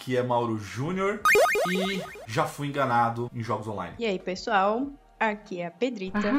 [0.00, 1.20] Aqui é Mauro Júnior
[1.70, 3.94] e já fui enganado em jogos online.
[3.98, 4.86] E aí, pessoal?
[5.18, 6.32] Aqui é a Pedrita.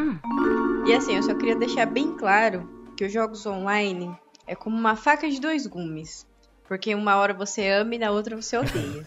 [0.88, 4.12] E assim, eu só queria deixar bem claro que os jogos online
[4.48, 6.26] é como uma faca de dois gumes.
[6.68, 9.04] Porque uma hora você ama e na outra você odeia.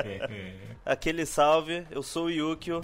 [0.82, 2.80] Aquele salve, eu sou o Yukio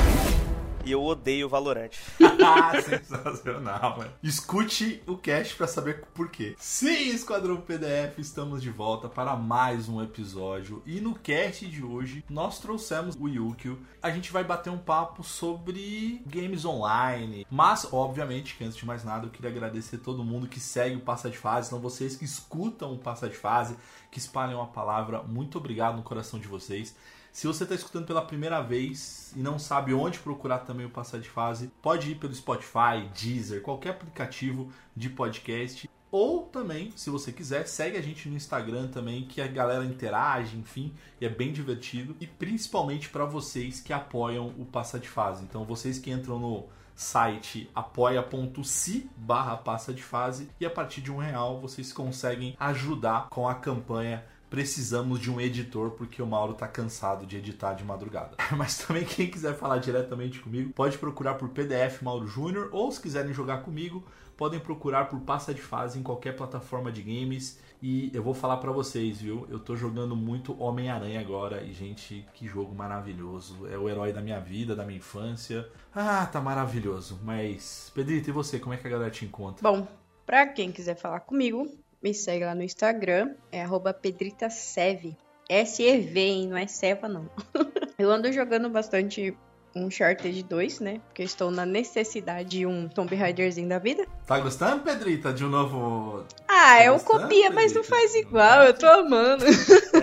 [0.85, 1.91] e eu odeio Valorant.
[2.45, 4.11] ah, sensacional, mano.
[4.23, 6.55] Escute o cast pra saber por quê.
[6.59, 10.83] Sim, Esquadrão PDF, estamos de volta para mais um episódio.
[10.85, 13.79] E no cast de hoje, nós trouxemos o Yukio.
[14.03, 17.47] A gente vai bater um papo sobre games online.
[17.51, 21.01] Mas, obviamente, que antes de mais nada, eu queria agradecer todo mundo que segue o
[21.01, 21.69] Passa de Fase.
[21.69, 23.77] Então, vocês que escutam o Passa de Fase,
[24.11, 26.95] que espalham a palavra, muito obrigado no coração de vocês.
[27.33, 31.19] Se você está escutando pela primeira vez e não sabe onde procurar também o Passar
[31.19, 35.89] de Fase, pode ir pelo Spotify, Deezer, qualquer aplicativo de podcast.
[36.11, 40.59] Ou também, se você quiser, segue a gente no Instagram também, que a galera interage,
[40.59, 42.15] enfim, e é bem divertido.
[42.21, 45.43] E principalmente para vocês que apoiam o Passa de Fase.
[45.43, 51.11] Então, vocês que entram no site apoia.se barra passa de fase e a partir de
[51.11, 54.23] um real vocês conseguem ajudar com a campanha
[54.53, 58.37] precisamos de um editor porque o Mauro tá cansado de editar de madrugada.
[58.55, 63.01] Mas também quem quiser falar diretamente comigo, pode procurar por PDF Mauro Júnior ou se
[63.01, 64.05] quiserem jogar comigo,
[64.37, 67.59] podem procurar por Passa de Fase em qualquer plataforma de games.
[67.81, 69.47] E eu vou falar pra vocês, viu?
[69.49, 73.67] Eu tô jogando muito Homem-Aranha agora e gente, que jogo maravilhoso.
[73.69, 75.67] É o herói da minha vida, da minha infância.
[75.95, 77.19] Ah, tá maravilhoso.
[77.25, 79.63] Mas Pedrito, e você, como é que a galera te encontra?
[79.63, 79.89] Bom,
[80.27, 81.67] pra quem quiser falar comigo,
[82.03, 85.17] me segue lá no Instagram, é arroba pedritasev.
[85.49, 86.49] S-E-V, hein?
[86.49, 87.29] Não é Seva, não.
[87.99, 89.37] eu ando jogando bastante
[89.75, 91.01] Uncharted 2, né?
[91.07, 94.07] Porque eu estou na necessidade de um Tomb Raiderzinho da vida.
[94.27, 98.65] Tá gostando, Pedrita, de um novo Ah, é um gostando, copia, mas não faz igual,
[98.65, 99.45] eu tô amando.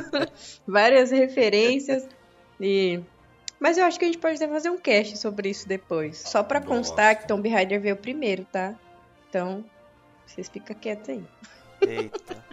[0.67, 2.07] Várias referências
[2.59, 2.99] e...
[3.59, 6.17] Mas eu acho que a gente pode até fazer um cast sobre isso depois.
[6.17, 7.21] Só pra constar Gosto.
[7.21, 8.73] que Tomb Raider veio primeiro, tá?
[9.27, 9.65] Então,
[10.25, 11.23] vocês ficam quietos aí.
[11.87, 12.45] Eita.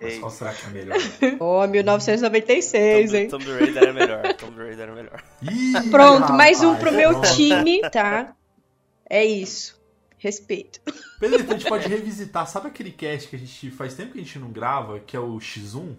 [0.00, 0.98] Mas qual será que é melhor?
[1.40, 3.28] Ó, 1996, Tomb, hein?
[3.28, 4.34] Tomb Raider era melhor.
[4.34, 5.22] Tomb Raider era melhor.
[5.42, 7.34] Ih, Pronto, mais um rapaz, pro meu pronto.
[7.34, 8.34] time, tá?
[9.08, 9.80] É isso.
[10.18, 10.80] Respeito.
[11.20, 12.46] Pedrito, a gente pode revisitar.
[12.46, 15.20] Sabe aquele cast que a gente faz tempo que a gente não grava, que é
[15.20, 15.94] o X1?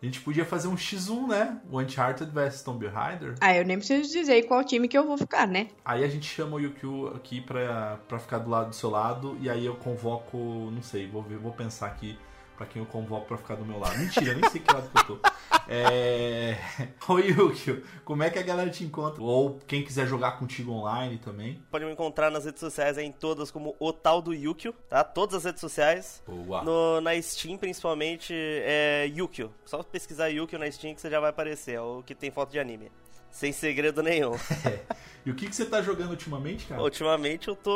[0.00, 1.60] A gente podia fazer um X1, né?
[1.70, 3.34] O Uncharted vs Tomb Raider.
[3.40, 5.68] Ah, eu nem preciso dizer qual time que eu vou ficar, né?
[5.84, 9.36] Aí a gente chama o Yukio aqui pra, pra ficar do lado do seu lado.
[9.40, 10.36] E aí eu convoco,
[10.70, 12.16] não sei, vou, ver, vou pensar aqui
[12.58, 13.96] pra quem eu convoco pra ficar do meu lado.
[13.96, 15.28] Mentira, eu nem sei que lado que eu tô.
[15.68, 16.56] É...
[17.08, 19.22] Ô Yukio, como é que a galera te encontra?
[19.22, 21.62] Ou quem quiser jogar contigo online também.
[21.70, 25.04] Pode me encontrar nas redes sociais aí, em todas como o tal do Yukio, tá?
[25.04, 26.20] Todas as redes sociais.
[26.26, 26.62] Boa.
[26.64, 29.52] No, na Steam, principalmente, é Yukio.
[29.64, 31.76] Só pesquisar Yukio na Steam que você já vai aparecer.
[31.76, 32.90] É o que tem foto de anime.
[33.30, 34.32] Sem segredo nenhum.
[35.26, 36.80] E o que, que você tá jogando ultimamente, cara?
[36.80, 37.70] Ultimamente eu tô.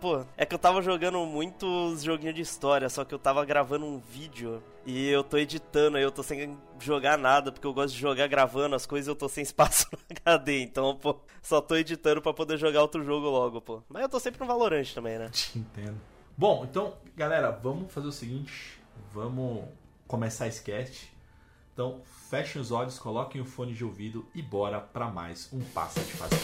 [0.00, 3.84] Pô, é que eu tava jogando muitos joguinhos de história, só que eu tava gravando
[3.84, 7.94] um vídeo e eu tô editando aí, eu tô sem jogar nada, porque eu gosto
[7.94, 11.60] de jogar gravando as coisas e eu tô sem espaço no HD, então, pô, só
[11.60, 13.82] tô editando pra poder jogar outro jogo logo, pô.
[13.86, 15.28] Mas eu tô sempre no Valorant também, né?
[15.30, 16.00] Te entendo.
[16.38, 18.80] Bom, então, galera, vamos fazer o seguinte.
[19.12, 19.64] Vamos
[20.06, 21.11] começar esse cast.
[21.72, 26.00] Então, fechem os olhos, coloquem o fone de ouvido e bora pra mais um Passa
[26.00, 26.36] de Fase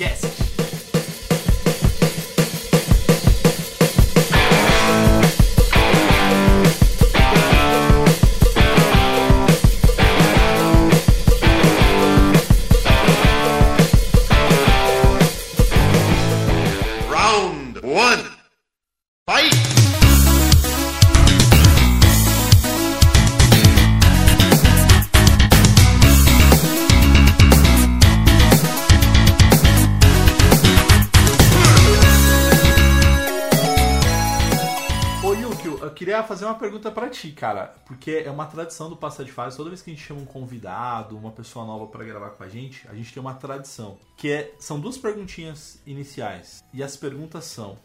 [36.29, 39.71] fazer uma pergunta pra ti, cara, porque é uma tradição do Passa de Fase, toda
[39.71, 42.87] vez que a gente chama um convidado, uma pessoa nova pra gravar com a gente,
[42.87, 46.63] a gente tem uma tradição, que é são duas perguntinhas iniciais.
[46.73, 47.79] E as perguntas são: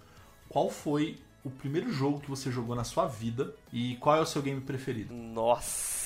[0.50, 4.26] qual foi o primeiro jogo que você jogou na sua vida e qual é o
[4.26, 5.14] seu game preferido?
[5.14, 6.03] Nossa.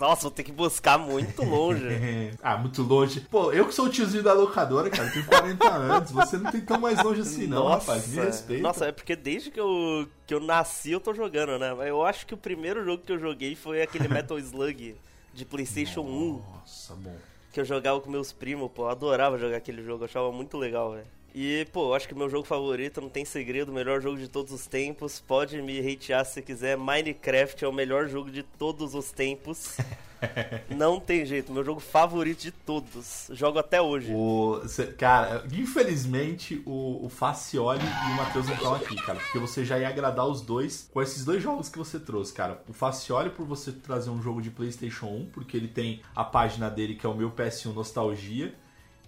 [0.00, 1.84] Nossa, vou ter que buscar muito longe.
[2.42, 3.20] ah, muito longe.
[3.20, 6.10] Pô, eu que sou o tiozinho da locadora, cara, eu tenho 40 anos.
[6.10, 7.92] Você não tem tão mais longe assim, não, Nossa.
[7.92, 8.08] rapaz.
[8.08, 8.62] Me respeita.
[8.62, 11.74] Nossa, é porque desde que eu, que eu nasci eu tô jogando, né?
[11.74, 14.96] Mas eu acho que o primeiro jogo que eu joguei foi aquele Metal Slug
[15.34, 16.42] de PlayStation 1.
[16.56, 17.16] Nossa, bom.
[17.52, 18.84] Que eu jogava com meus primos, pô.
[18.84, 21.06] Eu adorava jogar aquele jogo, eu achava muito legal, velho.
[21.34, 24.52] E, pô, acho que meu jogo favorito, não tem segredo, o melhor jogo de todos
[24.52, 25.20] os tempos.
[25.20, 26.76] Pode me hatear se quiser.
[26.76, 29.76] Minecraft é o melhor jogo de todos os tempos.
[30.68, 33.30] não tem jeito, meu jogo favorito de todos.
[33.32, 34.12] Jogo até hoje.
[34.12, 39.18] O, cê- cara, infelizmente o, o Facioli e o Matheus não estão aqui, cara.
[39.18, 42.62] Porque você já ia agradar os dois com esses dois jogos que você trouxe, cara.
[42.68, 46.68] O Facioli por você trazer um jogo de PlayStation 1, porque ele tem a página
[46.68, 48.54] dele que é o meu PS1 Nostalgia.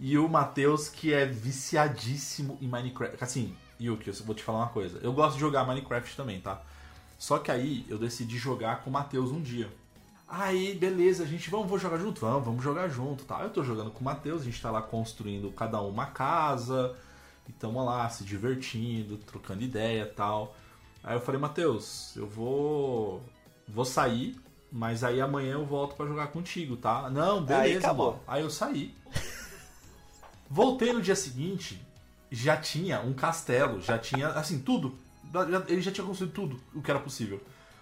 [0.00, 3.23] E o Matheus que é viciadíssimo em Minecraft.
[3.23, 4.99] Assim, Yuki, eu vou te falar uma coisa.
[5.03, 6.61] Eu gosto de jogar Minecraft também, tá?
[7.19, 9.69] Só que aí eu decidi jogar com o Matheus um dia.
[10.29, 12.21] Aí, beleza, a gente vamos, vou jogar junto?
[12.21, 13.41] Vamos, vamos jogar junto, tá?
[13.43, 16.97] Eu tô jogando com o Matheus, a gente tá lá construindo cada um uma casa,
[17.49, 20.56] e tamo lá se divertindo, trocando ideia tal.
[21.05, 23.23] Aí eu falei, Matheus, eu vou.
[23.69, 24.41] vou sair,
[24.71, 27.11] mas aí amanhã eu volto pra jogar contigo, tá?
[27.11, 28.12] Não, beleza, acabou.
[28.12, 28.23] mano.
[28.27, 28.94] Aí eu saí.
[30.53, 31.81] Voltei no dia seguinte,
[32.31, 34.95] já tinha um castelo, já tinha, assim, tudo.
[35.67, 37.41] Ele já tinha construído tudo o que era possível.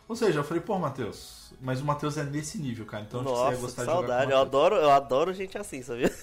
[0.09, 3.03] Ou seja, eu falei, pô, Matheus, mas o Matheus é nesse nível, cara.
[3.03, 4.31] Então acho que você ia Nossa, gostar que de jogar com.
[4.31, 6.15] Eu adoro, eu adoro gente assim, sabia?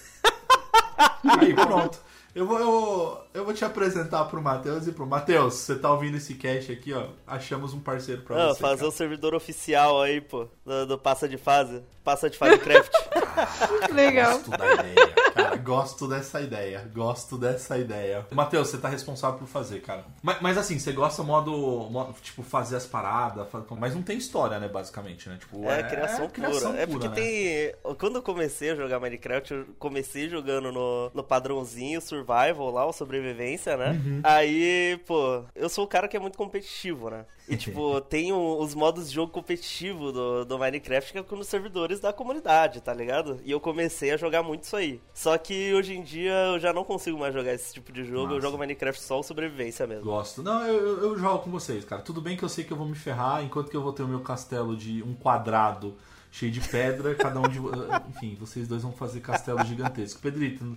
[1.38, 2.00] Aí, pronto.
[2.34, 6.16] Eu vou, eu, eu vou te apresentar pro Matheus e pro Matheus, você tá ouvindo
[6.16, 7.08] esse cast aqui, ó.
[7.26, 8.60] Achamos um parceiro pra Não, você.
[8.60, 8.88] fazer cara.
[8.88, 11.82] o servidor oficial aí, pô, do, do Passa de Fase.
[12.04, 12.92] Passa de Fase Craft.
[13.92, 14.34] Legal.
[14.38, 15.56] Gosto da ideia, cara.
[15.56, 16.88] Gosto dessa ideia.
[16.94, 18.26] Gosto dessa ideia.
[18.32, 20.04] Matheus, você tá responsável por fazer, cara.
[20.22, 21.52] Mas, mas assim, você gosta modo,
[21.90, 23.46] modo, tipo, fazer as paradas,
[23.78, 25.36] mas não tem história, né, basicamente, né?
[25.38, 26.82] Tipo, É, criação, criação pura.
[26.82, 27.14] É porque né?
[27.14, 27.94] tem.
[27.96, 32.92] Quando eu comecei a jogar Minecraft, eu comecei jogando no, no padrãozinho, survival lá, o
[32.92, 33.90] sobrevivência, né?
[33.90, 34.20] Uhum.
[34.22, 37.24] Aí, pô, eu sou o cara que é muito competitivo, né?
[37.48, 41.36] E, tipo, tem o- os modos de jogo competitivo do, do Minecraft que é com
[41.38, 43.40] os servidores da comunidade, tá ligado?
[43.44, 45.00] E eu comecei a jogar muito isso aí.
[45.14, 48.32] Só que hoje em dia eu já não consigo mais jogar esse tipo de jogo,
[48.32, 48.40] eu Massa.
[48.40, 50.04] jogo Minecraft só o sobrevivência mesmo.
[50.04, 50.42] Gosto.
[50.42, 52.02] Não, eu, eu, eu jogo com vocês, cara.
[52.02, 54.02] Tudo bem que eu sei que eu vou me ferrar, enquanto que eu vou ter
[54.02, 55.96] o meu castelo de um quadrado
[56.30, 57.58] cheio de pedra, cada um de.
[58.14, 60.20] Enfim, vocês dois vão fazer castelo gigantesco.
[60.20, 60.76] Pedrito,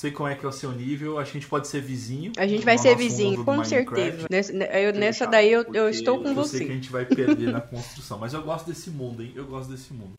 [0.00, 2.32] sei como é que é o seu nível, a gente pode ser vizinho.
[2.38, 4.26] A gente vai ser vizinho, com certeza.
[4.30, 6.74] Nessa, eu- nessa daí eu, eu estou com eu sei que a você.
[6.74, 9.30] gente vai perder na construção, mas eu gosto desse mundo, hein?
[9.36, 10.14] Eu gosto desse mundo.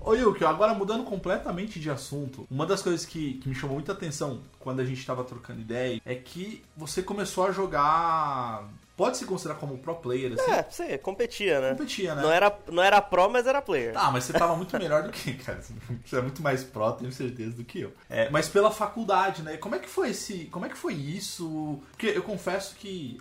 [0.00, 3.92] Ô Yuki, agora mudando completamente de assunto, uma das coisas que, que me chamou muita
[3.92, 8.66] atenção quando a gente tava trocando ideia é que você começou a jogar.
[8.98, 10.50] Pode se considerar como pro player, assim?
[10.50, 11.70] É, você competia, né?
[11.70, 12.20] Competia, né?
[12.20, 13.92] Não era, não era pro, mas era player.
[13.94, 15.62] Ah, mas você tava muito melhor do que, cara.
[16.04, 17.92] Você é muito mais pró, tenho certeza, do que eu.
[18.10, 19.56] É, mas pela faculdade, né?
[19.56, 20.46] Como é que foi esse.
[20.46, 21.80] Como é que foi isso?
[21.92, 23.20] Porque eu confesso que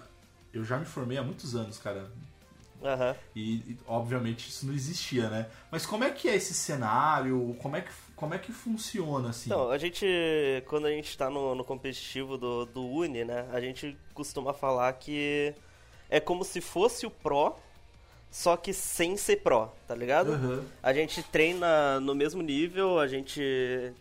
[0.52, 2.10] eu já me formei há muitos anos, cara.
[2.84, 3.16] Aham.
[3.36, 5.48] E, e, obviamente isso não existia, né?
[5.70, 7.56] Mas como é que é esse cenário?
[7.62, 9.52] Como é que, como é que funciona, assim?
[9.52, 10.08] Então, a gente,
[10.66, 14.92] quando a gente tá no, no competitivo do, do Uni, né, a gente costuma falar
[14.94, 15.54] que
[16.10, 17.56] é como se fosse o Pro,
[18.32, 20.34] só que sem ser Pro, tá ligado?
[20.34, 20.64] Aham.
[20.82, 23.94] A gente treina no mesmo nível, a gente.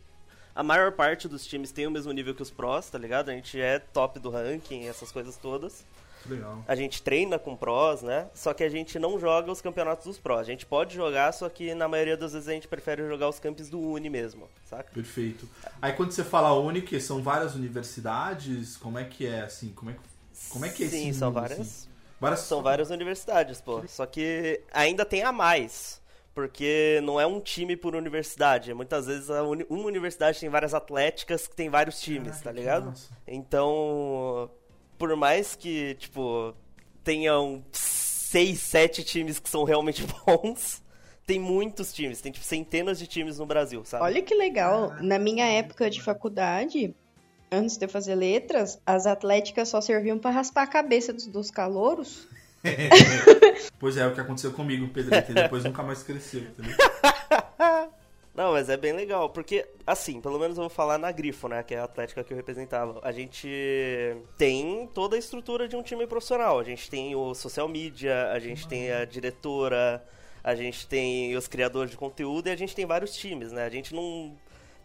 [0.55, 3.29] A maior parte dos times tem o mesmo nível que os Pros, tá ligado?
[3.29, 5.85] A gente é top do ranking, essas coisas todas.
[6.29, 6.65] Legal.
[6.67, 8.27] A gente treina com pros, né?
[8.35, 10.39] Só que a gente não joga os campeonatos dos pros.
[10.39, 13.39] A gente pode jogar, só que na maioria das vezes a gente prefere jogar os
[13.39, 14.91] campos do Uni mesmo, saca?
[14.93, 15.49] Perfeito.
[15.81, 19.69] Aí quando você fala Uni, que são várias universidades, como é que é, assim?
[19.69, 20.01] Como é que,
[20.49, 21.61] como é que é esse Sim, são várias.
[21.61, 21.89] assim?
[22.21, 23.83] Várias São várias universidades, pô.
[23.87, 26.01] Só que ainda tem a mais.
[26.35, 28.75] Porque não é um time por universidade.
[28.75, 32.53] Muitas vezes a uni- uma universidade tem várias atléticas que tem vários times, Caraca, tá
[32.53, 32.95] ligado?
[33.27, 34.51] Então,
[34.99, 36.55] por mais que, tipo,
[37.03, 40.83] tenham seis, sete times que são realmente bons,
[41.27, 44.05] tem muitos times, tem tipo centenas de times no Brasil, sabe?
[44.05, 44.93] Olha que legal.
[45.01, 46.95] Na minha época de faculdade,
[47.51, 51.51] antes de eu fazer letras, as atléticas só serviam pra raspar a cabeça dos, dos
[51.51, 52.27] calouros.
[53.79, 56.43] Pois é, é o que aconteceu comigo, Pedrito, e depois nunca mais cresceu?
[58.35, 61.63] Não, mas é bem legal, porque, assim, pelo menos eu vou falar na Grifo, né,
[61.63, 63.01] que é a atlética que eu representava.
[63.03, 63.49] A gente
[64.37, 66.59] tem toda a estrutura de um time profissional.
[66.59, 70.05] A gente tem o social media, a gente tem a diretora,
[70.45, 73.65] a gente tem os criadores de conteúdo e a gente tem vários times, né?
[73.65, 74.37] A gente não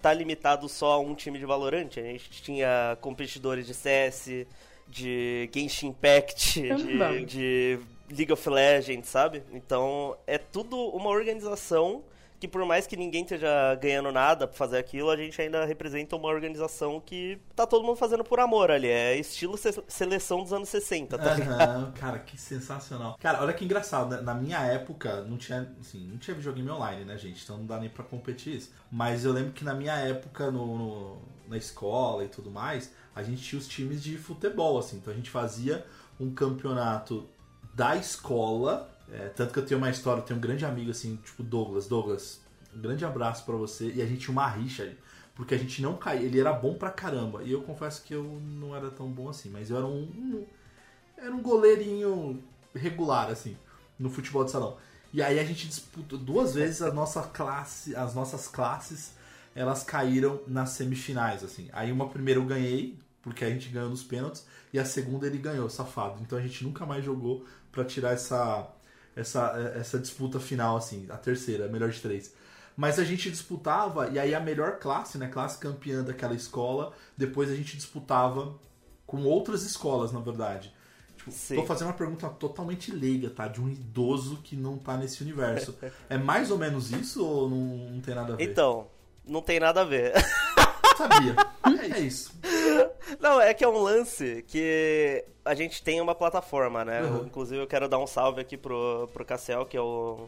[0.01, 1.89] tá limitado só a um time de Valorant.
[1.97, 4.45] A gente tinha competidores de CS,
[4.87, 6.61] de Genshin Impact,
[7.25, 7.79] de, de
[8.09, 9.43] League of Legends, sabe?
[9.53, 12.03] Então é tudo uma organização
[12.41, 16.15] que por mais que ninguém esteja ganhando nada pra fazer aquilo, a gente ainda representa
[16.17, 18.87] uma organização que tá todo mundo fazendo por amor ali.
[18.89, 21.33] É estilo se- seleção dos anos 60, tá?
[21.33, 23.15] Aham, cara, que sensacional.
[23.19, 24.21] Cara, olha que engraçado, né?
[24.21, 27.43] Na minha época, não tinha, assim, não tinha videogame online, né, gente?
[27.43, 28.71] Então não dá nem pra competir isso.
[28.91, 33.21] Mas eu lembro que na minha época, no, no- na escola e tudo mais, a
[33.23, 34.97] gente tinha os times de futebol, assim.
[34.97, 35.85] Então a gente fazia
[36.19, 37.27] um campeonato
[37.73, 38.89] da escola.
[39.11, 41.87] É, tanto que eu tenho uma história, eu tenho um grande amigo, assim, tipo Douglas.
[41.87, 42.39] Douglas,
[42.75, 43.91] um grande abraço pra você.
[43.91, 44.93] E a gente tinha uma rixa.
[45.35, 46.25] Porque a gente não caía.
[46.25, 47.41] Ele era bom pra caramba.
[47.43, 49.49] E eu confesso que eu não era tão bom assim.
[49.49, 50.45] Mas eu era um- um
[51.17, 52.43] era um goleirinho
[52.75, 53.55] regular, assim,
[53.99, 54.77] no futebol de salão.
[55.13, 59.11] E aí a gente disputou duas vezes a nossa classe, as nossas classes,
[59.53, 61.69] elas caíram nas semifinais, assim.
[61.73, 65.37] Aí uma primeira eu ganhei, porque a gente ganhou nos pênaltis, e a segunda ele
[65.37, 66.19] ganhou, safado.
[66.21, 68.67] Então a gente nunca mais jogou pra tirar essa,
[69.15, 72.33] essa, essa disputa final, assim, a terceira, a melhor de três.
[72.75, 77.51] Mas a gente disputava, e aí a melhor classe, né, classe campeã daquela escola, depois
[77.51, 78.55] a gente disputava
[79.05, 80.73] com outras escolas, na verdade.
[81.17, 81.55] Tipo, Sim.
[81.57, 83.47] tô fazendo uma pergunta totalmente leiga, tá?
[83.47, 85.75] De um idoso que não tá nesse universo.
[86.09, 88.49] é mais ou menos isso ou não, não tem nada a ver?
[88.49, 88.87] Então,
[89.25, 90.13] não tem nada a ver.
[90.97, 91.35] Sabia.
[91.81, 92.31] É, é isso.
[93.19, 97.01] Não, é que é um lance que a gente tem uma plataforma, né?
[97.01, 97.25] Uhum.
[97.25, 100.27] Inclusive eu quero dar um salve aqui pro, pro Cassel, que é o,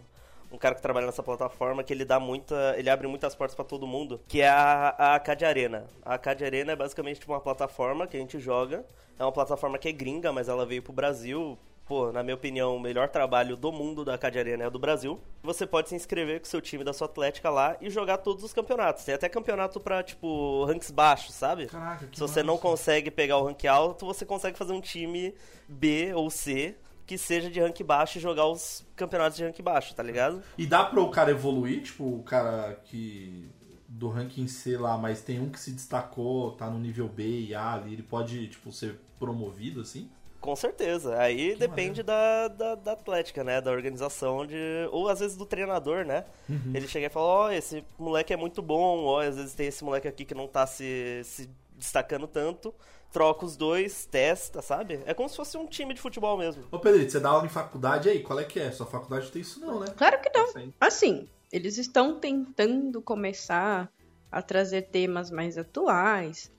[0.52, 2.76] um cara que trabalha nessa plataforma, que ele dá muita.
[2.78, 5.86] ele abre muitas portas pra todo mundo, que é a, a Acad Arena.
[6.04, 8.86] A Acad Arena é basicamente uma plataforma que a gente joga.
[9.18, 11.58] É uma plataforma que é gringa, mas ela veio pro Brasil.
[11.86, 14.80] Pô, na minha opinião, o melhor trabalho do mundo da Acad Arena é o do
[14.80, 15.20] Brasil.
[15.44, 18.42] Você pode se inscrever com o seu time da sua atlética lá e jogar todos
[18.44, 19.04] os campeonatos.
[19.04, 21.68] Tem até campeonato pra, tipo, ranks baixos, sabe?
[21.68, 22.62] Caraca, que Se você não massa.
[22.68, 25.34] consegue pegar o rank alto, você consegue fazer um time
[25.68, 26.76] B ou C
[27.06, 30.42] que seja de rank baixo e jogar os campeonatos de rank baixo, tá ligado?
[30.58, 33.52] E dá pro cara evoluir, tipo, o cara que.
[33.90, 37.54] do ranking C lá, mas tem um que se destacou, tá no nível B e
[37.54, 40.10] A ali, ele pode, tipo, ser promovido assim?
[40.44, 41.18] Com certeza.
[41.18, 43.62] Aí Que depende da, da, da atlética, né?
[43.62, 44.58] Da organização de.
[44.92, 46.26] Ou às vezes do treinador, né?
[46.50, 46.74] Uhum.
[46.74, 49.82] Ele chega e fala, ó, esse moleque é muito bom, ó, às vezes tem esse
[49.86, 52.74] moleque aqui que não tá se, se destacando tanto.
[53.14, 55.00] Troca os dois, testa, sabe?
[55.06, 56.64] É como se fosse um time de futebol mesmo.
[56.72, 58.20] Ô Pedrito, você dá aula em faculdade aí?
[58.22, 58.70] Qual é que é?
[58.72, 59.86] Sua faculdade não tem isso não, né?
[59.96, 60.48] Claro que não.
[60.48, 60.74] Sim.
[60.82, 63.90] Assim, eles estão tentando começar
[64.30, 66.52] a trazer temas mais atuais,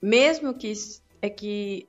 [0.00, 0.70] mesmo que
[1.20, 1.88] é que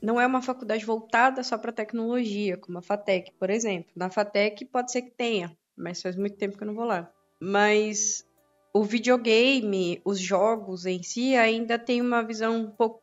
[0.00, 3.90] não é uma faculdade voltada só para tecnologia, como a FATEC, por exemplo.
[3.96, 7.10] Na FATEC pode ser que tenha, mas faz muito tempo que eu não vou lá.
[7.40, 8.26] Mas
[8.72, 13.02] o videogame, os jogos em si, ainda tem uma visão um pouco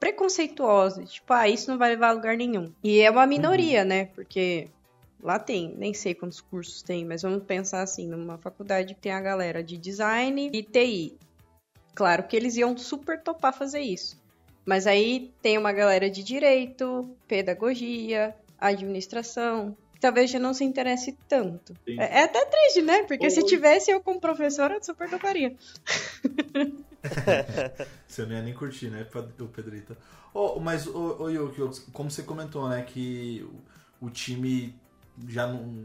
[0.00, 1.04] preconceituosa.
[1.04, 2.72] Tipo, ah, isso não vai levar a lugar nenhum.
[2.82, 4.06] E é uma minoria, né?
[4.06, 4.68] Porque
[5.22, 9.12] lá tem, nem sei quantos cursos tem, mas vamos pensar assim, numa faculdade que tem
[9.12, 11.16] a galera de design e TI.
[11.98, 14.16] Claro que eles iam super topar fazer isso.
[14.64, 21.18] Mas aí tem uma galera de direito, pedagogia, administração, que talvez já não se interesse
[21.28, 21.74] tanto.
[21.84, 21.98] Sim.
[21.98, 23.02] É, é até triste, né?
[23.02, 25.56] Porque se Ou- tivesse eu como professora, eu super toparia.
[28.06, 29.04] Você não ia nem curtir, né,
[29.40, 29.96] o Pedrito?
[30.32, 33.44] Ô, mas, ô, ô Yuki, como você comentou, né, que
[34.00, 34.72] o, o time
[35.26, 35.84] já não.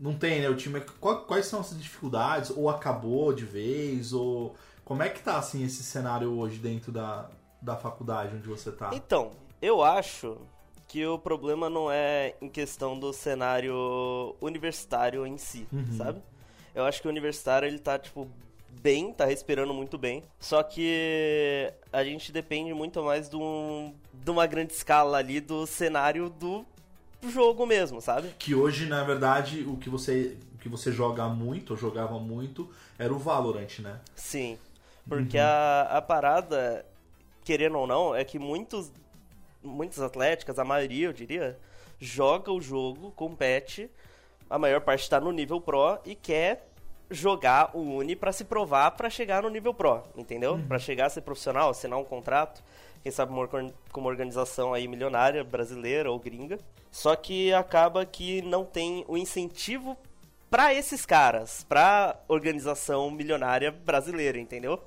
[0.00, 0.48] Não tem, né?
[0.48, 0.80] O time.
[1.00, 2.50] qual- quais são as dificuldades?
[2.50, 4.12] Ou acabou de vez?
[4.12, 4.54] Ou.
[4.88, 7.28] Como é que tá, assim, esse cenário hoje dentro da,
[7.60, 8.88] da faculdade onde você tá?
[8.94, 10.38] Então, eu acho
[10.86, 15.94] que o problema não é em questão do cenário universitário em si, Uhum.
[15.94, 16.22] sabe?
[16.74, 18.26] Eu acho que o universitário ele tá, tipo,
[18.80, 20.22] bem, tá respirando muito bem.
[20.40, 25.66] Só que a gente depende muito mais de, um, de uma grande escala ali do
[25.66, 26.64] cenário do
[27.28, 28.30] jogo mesmo, sabe?
[28.38, 32.70] Que hoje, na verdade, o que você, o que você joga muito, ou jogava muito,
[32.98, 34.00] era o Valorant, né?
[34.16, 34.56] Sim.
[35.08, 36.84] Porque a, a parada,
[37.44, 38.92] querendo ou não, é que muitos,
[39.62, 41.58] muitas atléticas, a maioria eu diria,
[41.98, 43.90] joga o jogo, compete,
[44.48, 46.68] a maior parte tá no nível pro e quer
[47.10, 50.60] jogar o Uni pra se provar pra chegar no nível pro, entendeu?
[50.68, 52.62] Pra chegar a ser profissional, assinar um contrato,
[53.02, 56.58] quem sabe uma com uma organização aí milionária, brasileira ou gringa.
[56.90, 59.96] Só que acaba que não tem o incentivo
[60.50, 64.82] pra esses caras, pra organização milionária brasileira, entendeu?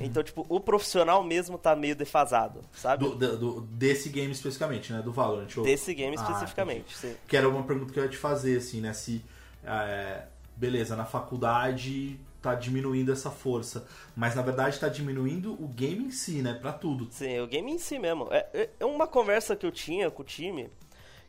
[0.00, 3.04] Então, tipo, o profissional mesmo tá meio defasado, sabe?
[3.08, 5.00] Do- do- desse game especificamente, né?
[5.02, 5.48] Do Valorant.
[5.56, 6.96] ou- Desse game Ah, especificamente.
[6.96, 7.14] sim.
[7.28, 8.92] Que era uma pergunta que eu ia te fazer, assim, né?
[8.92, 9.24] Se.
[9.64, 10.22] é,
[10.56, 13.86] beleza, na faculdade tá diminuindo essa força.
[14.16, 16.54] Mas na verdade tá diminuindo o game em si, né?
[16.54, 17.08] Pra tudo.
[17.10, 18.28] Sim, o game em si mesmo.
[18.30, 20.68] É, é- é uma conversa que eu tinha com o time,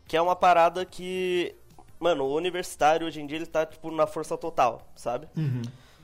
[0.07, 1.55] que é uma parada que.
[1.99, 5.27] Mano, o universitário hoje em dia ele tá, tipo, na força total, sabe?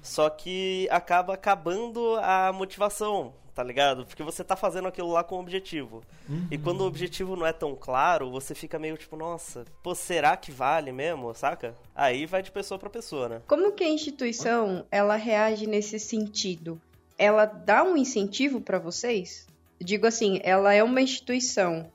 [0.05, 4.05] Só que acaba acabando a motivação, tá ligado?
[4.05, 6.03] Porque você tá fazendo aquilo lá com objetivo.
[6.51, 10.37] E quando o objetivo não é tão claro, você fica meio tipo, nossa, pô, será
[10.37, 11.73] que vale mesmo, saca?
[11.95, 13.41] Aí vai de pessoa pra pessoa, né?
[13.47, 16.79] Como que a instituição ela reage nesse sentido?
[17.17, 19.47] Ela dá um incentivo pra vocês?
[19.81, 21.91] Digo assim, ela é uma instituição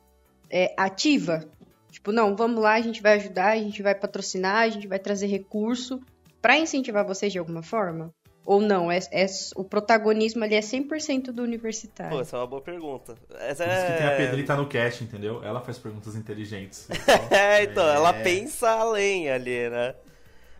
[0.51, 1.45] é, ativa?
[1.93, 4.99] Tipo, não, vamos lá, a gente vai ajudar, a gente vai patrocinar, a gente vai
[4.99, 6.01] trazer recurso
[6.41, 8.13] pra incentivar vocês de alguma forma?
[8.47, 8.91] Ou não?
[8.91, 12.17] É, é- o protagonismo ali é 100% do universitário.
[12.17, 13.15] Pô, essa é uma boa pergunta.
[13.39, 14.17] Essa Por isso que tem a é...
[14.17, 15.45] Pedrita no cast, entendeu?
[15.45, 16.89] Ela faz perguntas inteligentes.
[17.31, 18.23] É, então, ela É.
[18.23, 19.95] pensa além ali, né?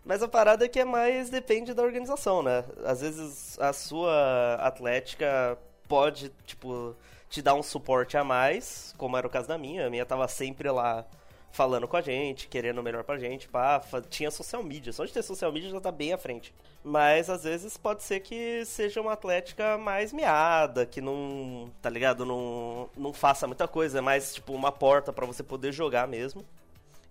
[0.05, 2.63] Mas a parada é que é mais depende da organização, né?
[2.85, 5.57] Às vezes a sua atlética
[5.87, 6.95] pode, tipo,
[7.29, 9.87] te dar um suporte a mais, como era o caso da minha.
[9.87, 11.05] A minha tava sempre lá
[11.51, 14.93] falando com a gente, querendo o melhor pra gente, pá, tinha social media.
[14.93, 16.53] Só de ter social media já tá bem à frente.
[16.83, 22.25] Mas às vezes pode ser que seja uma atlética mais miada, que não, tá ligado?
[22.25, 26.43] Não, não faça muita coisa, é mais tipo uma porta pra você poder jogar mesmo.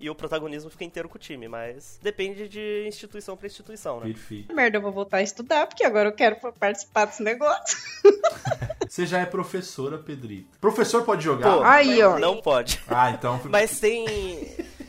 [0.01, 4.07] E o protagonismo fica inteiro com o time, mas depende de instituição pra instituição, né?
[4.07, 4.55] Perfeito.
[4.55, 7.79] Merda, eu vou voltar a estudar, porque agora eu quero participar desse negócio.
[8.89, 10.57] Você já é professora, Pedrita.
[10.59, 11.59] Professor pode jogar?
[11.59, 12.19] Pô, Aí, ó.
[12.19, 12.83] Não pode.
[12.89, 13.39] Ah, então.
[13.45, 14.07] Mas tem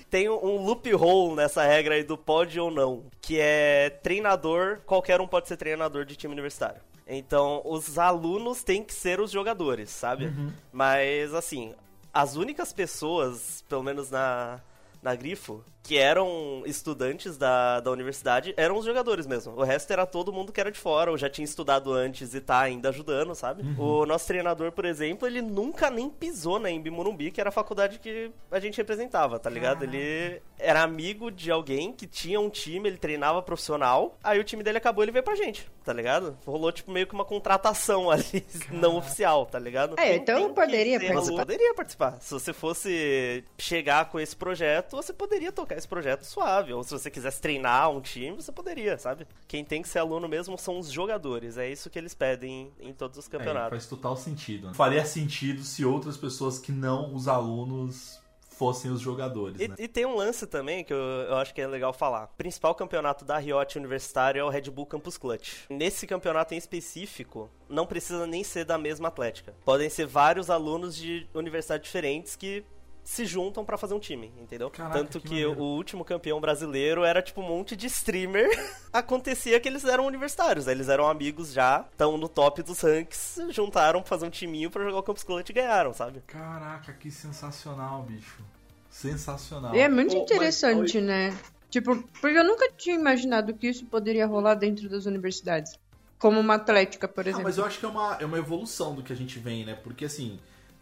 [0.09, 5.27] tem um loophole nessa regra aí do pode ou não, que é treinador, qualquer um
[5.27, 6.81] pode ser treinador de time universitário.
[7.07, 10.33] Então, os alunos têm que ser os jogadores, sabe?
[10.71, 11.73] Mas assim,
[12.13, 14.59] as únicas pessoas, pelo menos na
[15.01, 19.53] na Grifo, que eram estudantes da, da universidade, eram os jogadores mesmo.
[19.55, 22.41] O resto era todo mundo que era de fora, ou já tinha estudado antes e
[22.41, 23.63] tá ainda ajudando, sabe?
[23.77, 27.53] O nosso treinador, por exemplo, ele nunca nem pisou na Embi Morumbi, que era a
[27.53, 29.83] faculdade que a gente representava, tá ligado?
[29.83, 34.63] Ele era amigo de alguém que tinha um time, ele treinava profissional, aí o time
[34.63, 36.37] dele acabou, ele veio pra gente, tá ligado?
[36.45, 39.99] Rolou, tipo, meio que uma contratação ali, não oficial, tá ligado?
[39.99, 41.37] É, então eu poderia participar.
[41.37, 42.17] poderia participar.
[42.21, 46.73] Se você fosse chegar com esse projeto, você poderia tocar esse projeto suave.
[46.73, 49.27] Ou se você quisesse treinar um time, você poderia, sabe?
[49.47, 51.57] Quem tem que ser aluno mesmo são os jogadores.
[51.57, 53.69] É isso que eles pedem em todos os É, campeonatos.
[53.69, 54.67] faz total sentido.
[54.67, 54.73] né?
[54.73, 59.75] Faria sentido se outras pessoas que não os alunos fossem os jogadores, E, né?
[59.79, 62.25] e tem um lance também que eu, eu acho que é legal falar.
[62.25, 65.65] O principal campeonato da Riot Universitário é o Red Bull Campus Clutch.
[65.67, 69.55] Nesse campeonato em específico, não precisa nem ser da mesma atlética.
[69.65, 72.63] Podem ser vários alunos de universidades diferentes que
[73.03, 74.69] se juntam pra fazer um time, entendeu?
[74.69, 78.47] Caraca, Tanto que que, o último campeão brasileiro era tipo um monte de streamer.
[78.93, 80.71] Acontecia que eles eram universitários, né?
[80.71, 84.83] eles eram amigos já, estão no top dos ranks, juntaram pra fazer um timinho pra
[84.83, 86.21] jogar o Campus Clutch e ganharam, sabe?
[86.27, 88.41] Caraca, que sensacional, bicho.
[88.89, 89.73] Sensacional.
[89.75, 91.35] E é muito Ô, mas- interessante, né?
[91.69, 95.79] Tipo, porque eu nunca tinha imaginado que isso poderia rolar dentro das universidades.
[96.19, 97.43] Como uma atlética, por Ah, exemplo.
[97.45, 99.73] mas eu acho que é uma, é uma evolução do que a gente vem, né?
[99.73, 100.37] Porque assim,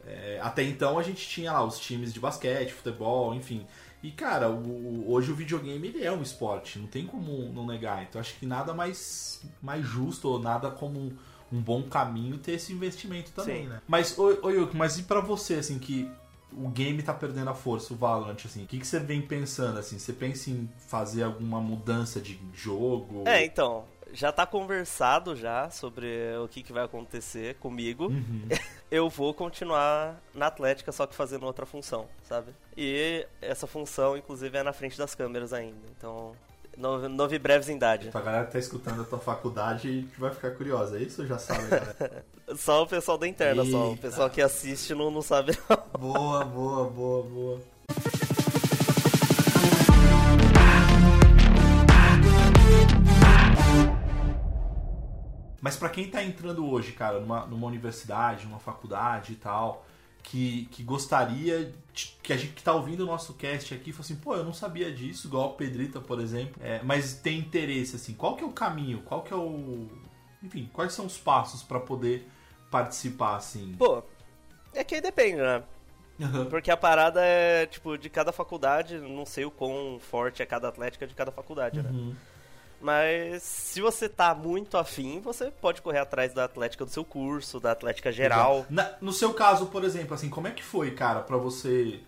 [0.05, 3.65] é, até então a gente tinha lá os times de basquete, futebol, enfim.
[4.01, 8.03] E cara, o- hoje o videogame ele é um esporte, não tem como não negar.
[8.03, 11.11] Então acho que nada mais, mais justo ou nada como
[11.51, 13.69] um, bom caminho ter esse investimento também, Sim.
[13.69, 13.81] né?
[13.87, 16.09] Mas, ô, Yuki, mas e pra você, assim, que
[16.53, 19.77] o game tá perdendo a força, o Valorant, assim, o que, que você vem pensando,
[19.77, 19.99] assim?
[19.99, 23.23] Você pensa em fazer alguma mudança de jogo?
[23.27, 23.83] É, então,
[24.13, 26.07] já tá conversado já sobre
[26.43, 28.05] o que, que vai acontecer comigo.
[28.07, 28.47] Uhum.
[28.91, 32.51] Eu vou continuar na Atlética, só que fazendo outra função, sabe?
[32.75, 35.77] E essa função, inclusive, é na frente das câmeras ainda.
[35.95, 36.31] Então,
[36.75, 38.09] no- novi brevesidade.
[38.13, 41.37] A galera que tá escutando a tua faculdade que vai ficar curiosa, é isso já
[41.37, 42.25] sabe, galera?
[42.57, 43.89] Só o pessoal da interna, só.
[43.89, 44.01] O Eita.
[44.01, 45.77] pessoal que assiste não, não sabe, não.
[45.99, 47.61] boa, boa, boa, boa.
[55.61, 59.85] Mas pra quem tá entrando hoje, cara, numa, numa universidade, numa faculdade e tal,
[60.23, 64.05] que, que gostaria, de- que a gente que tá ouvindo o nosso cast aqui, fala
[64.05, 67.95] assim, pô, eu não sabia disso, igual a Pedrita, por exemplo, é, mas tem interesse,
[67.95, 69.87] assim, qual que é o caminho, qual que é o...
[70.41, 72.25] Enfim, quais são os passos pra poder
[72.71, 73.75] participar, assim?
[73.77, 74.01] Pô,
[74.73, 75.63] é que aí depende, né?
[76.49, 80.67] Porque a parada é, tipo, de cada faculdade, não sei o quão forte é cada
[80.67, 81.89] atlética de cada faculdade, né?
[81.89, 82.15] Uhum.
[82.81, 87.59] Mas se você tá muito afim, você pode correr atrás da atlética do seu curso,
[87.59, 88.65] da atlética geral.
[88.69, 91.99] Na- no seu caso, por exemplo, assim, como é que foi, cara, pra você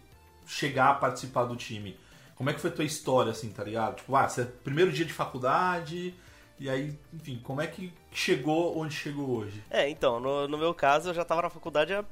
[0.46, 2.00] chegar a participar do time?
[2.36, 3.98] Como é que foi a tua história, assim, tá ligado?
[3.98, 6.14] Tipo, ah, você é primeiro dia de faculdade,
[6.60, 9.64] e aí, enfim, como é que chegou onde chegou hoje?
[9.70, 12.04] É, então, no, no meu caso, eu já tava na faculdade há,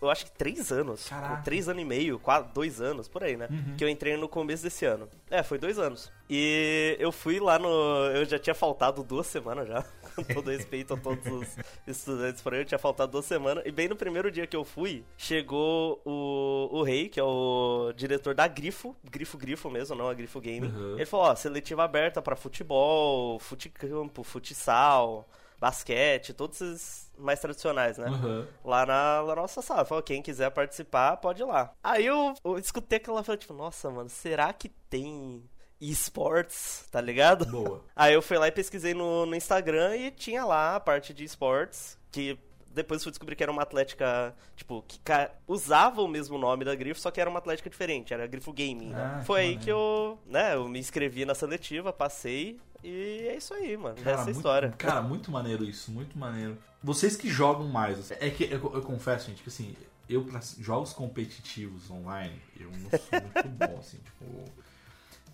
[0.00, 1.08] eu acho que três anos.
[1.08, 1.34] Caraca.
[1.34, 3.48] Tipo, Três anos e meio, quase dois anos, por aí, né?
[3.76, 5.08] Que eu entrei no começo desse ano.
[5.30, 6.10] É, foi dois anos.
[6.28, 7.68] E eu fui lá no.
[8.14, 9.84] Eu já tinha faltado duas semanas já.
[10.14, 11.56] Com todo respeito a todos os
[11.86, 13.64] estudantes por aí, eu tinha faltado duas semanas.
[13.64, 17.92] E bem no primeiro dia que eu fui, chegou o, o Rei, que é o
[17.96, 20.72] diretor da Grifo, Grifo Grifo mesmo, não a Grifo Gaming.
[20.74, 20.94] Uhum.
[20.96, 25.28] Ele falou: ó, seletiva aberta pra futebol, futecampo, futsal,
[25.60, 28.08] basquete, todos esses mais tradicionais, né?
[28.08, 28.46] Uhum.
[28.64, 29.84] lá na, na nossa sala.
[29.84, 31.72] Falou, quem quiser participar, pode ir lá.
[31.82, 35.42] Aí eu, eu escutei aquela falei, tipo, nossa, mano, será que tem
[35.80, 37.46] esportes, tá ligado?
[37.46, 37.84] Boa.
[37.94, 41.24] Aí eu fui lá e pesquisei no, no Instagram e tinha lá a parte de
[41.24, 42.38] esportes, que
[42.74, 45.00] depois fui descobrir que era uma atlética, tipo, que
[45.46, 48.94] usava o mesmo nome da Grifo, só que era uma atlética diferente, era Grifo Gaming?
[48.96, 53.52] Ah, Foi aí que eu, né, eu me inscrevi na seletiva, passei e é isso
[53.54, 53.96] aí, mano.
[53.96, 54.70] Cara, Essa é história.
[54.78, 56.56] Cara, muito maneiro isso, muito maneiro.
[56.82, 59.74] Vocês que jogam mais, é que eu, eu confesso, gente, que assim,
[60.08, 64.44] eu pra jogos competitivos online, eu não sou muito bom, assim, tipo.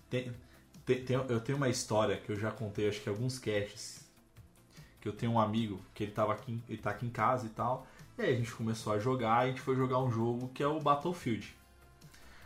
[0.09, 0.31] Tem,
[0.85, 4.04] tem- tem- eu tenho uma história que eu já contei, acho que alguns casts.
[5.05, 7.49] Que eu tenho um amigo que ele tava aqui, ele tá aqui em casa e
[7.49, 7.85] tal.
[8.17, 10.67] E aí a gente começou a jogar, a gente foi jogar um jogo que é
[10.67, 11.55] o Battlefield.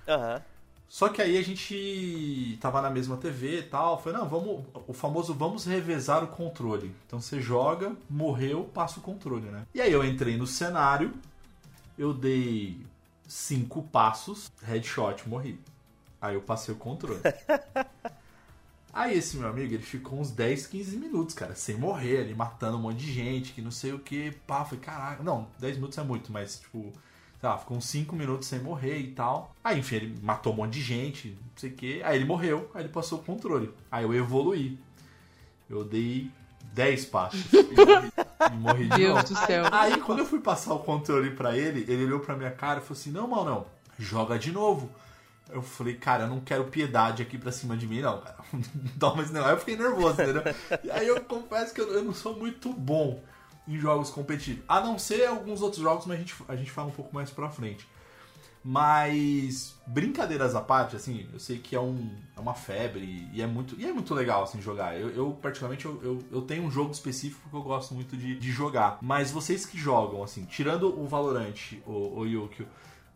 [0.06, 0.42] Aham.
[0.90, 3.98] Só que aí a gente tava na mesma TV e tal.
[4.02, 4.66] Foi, não, vamos.
[4.88, 6.94] O famoso vamos revezar o controle.
[7.08, 9.66] Então você joga, morreu, passa o controle, né?
[9.74, 11.14] E aí eu entrei no cenário,
[11.98, 12.86] eu dei
[13.26, 15.58] cinco passos, headshot, morri.
[16.20, 17.22] Aí eu passei o controle.
[18.94, 22.78] Aí esse meu amigo, ele ficou uns 10, 15 minutos, cara, sem morrer, ali matando
[22.78, 25.22] um monte de gente, que não sei o que, pá, foi caraca.
[25.24, 26.92] Não, 10 minutos é muito, mas tipo,
[27.40, 29.56] sei lá, ficou uns 5 minutos sem morrer e tal.
[29.64, 32.04] Aí, enfim, ele matou um monte de gente, não sei o que.
[32.04, 33.72] Aí ele morreu, aí ele passou o controle.
[33.92, 34.80] Aí eu evoluí.
[35.70, 36.32] Eu dei
[36.74, 39.28] 10 passos e morri, de Deus novo.
[39.28, 39.66] do céu.
[39.72, 42.82] Aí quando eu fui passar o controle pra ele, ele olhou pra minha cara e
[42.82, 43.66] falou assim: Não, mal não,
[43.98, 44.90] joga de novo.
[45.52, 48.38] Eu falei, cara, eu não quero piedade aqui pra cima de mim, não, cara.
[49.00, 49.54] Toma esse negócio.
[49.54, 50.44] Eu fiquei nervoso, entendeu?
[50.84, 53.24] E aí eu confesso que eu, eu não sou muito bom
[53.68, 54.64] em jogos competitivos.
[54.68, 57.30] A não ser alguns outros jogos, mas a gente, a gente fala um pouco mais
[57.30, 57.88] pra frente.
[58.64, 63.48] Mas, brincadeiras à parte, assim, eu sei que é, um, é uma febre e é
[63.48, 65.00] muito, e é muito legal, assim, jogar.
[65.00, 68.38] Eu, eu particularmente, eu, eu, eu tenho um jogo específico que eu gosto muito de,
[68.38, 69.00] de jogar.
[69.02, 72.68] Mas vocês que jogam, assim, tirando o Valorant, o, o Yukio,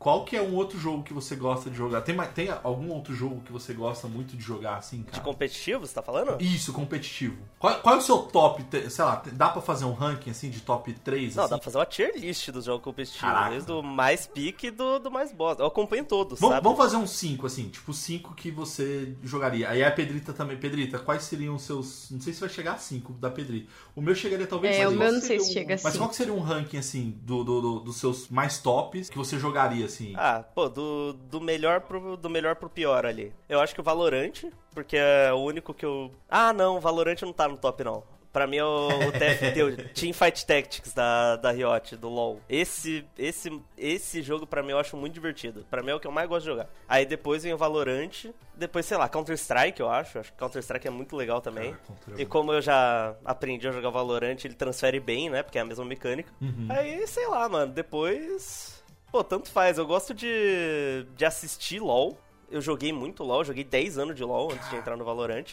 [0.03, 2.01] qual que é um outro jogo que você gosta de jogar?
[2.01, 5.17] Tem, tem algum outro jogo que você gosta muito de jogar, assim, cara?
[5.17, 6.35] De competitivo, você tá falando?
[6.41, 7.37] Isso, competitivo.
[7.57, 10.59] Qual, qual é o seu top, sei lá, dá pra fazer um ranking, assim, de
[10.59, 11.51] top 3, Não, assim?
[11.51, 13.51] dá pra fazer uma tier list dos jogos competitivos, Caraca.
[13.51, 15.57] desde o mais pique do, do mais boss.
[15.57, 16.63] Eu acompanho todos, Vamos, sabe?
[16.65, 19.69] vamos fazer uns 5, assim, tipo 5 que você jogaria.
[19.69, 20.57] Aí a Pedrita também.
[20.57, 22.09] Pedrita, quais seriam os seus.
[22.11, 23.69] Não sei se vai chegar a 5 da Pedrita.
[23.95, 25.93] O meu chegaria talvez É, a o meu não sei se seria chega a Mas
[25.93, 25.97] cinco.
[25.99, 29.37] qual que seria um ranking, assim, do, do- do- dos seus mais tops que você
[29.39, 30.13] jogaria, assim?
[30.15, 33.33] Ah, pô, do, do, melhor pro, do melhor pro pior ali.
[33.47, 36.11] Eu acho que o Valorant, porque é o único que eu.
[36.29, 38.03] Ah, não, o Valorant não tá no top, não.
[38.33, 42.41] Pra mim é o, o TFT, o Teamfight Tactics da, da Riot, do LoL.
[42.49, 45.63] Esse, esse, esse jogo pra mim eu acho muito divertido.
[45.69, 46.67] Pra mim é o que eu mais gosto de jogar.
[46.89, 50.17] Aí depois vem o Valorant, depois, sei lá, Counter-Strike eu acho.
[50.17, 51.75] Acho que Counter-Strike é muito legal também.
[52.17, 55.43] É E como eu já aprendi a jogar Valorant, ele transfere bem, né?
[55.43, 56.33] Porque é a mesma mecânica.
[56.41, 56.65] Uhum.
[56.69, 58.82] Aí, sei lá, mano, depois.
[59.13, 59.77] Pô, tanto faz.
[59.77, 62.17] Eu gosto de, de assistir LOL.
[62.49, 65.45] Eu joguei muito LOL, joguei 10 anos de LOL antes de entrar no Valorant.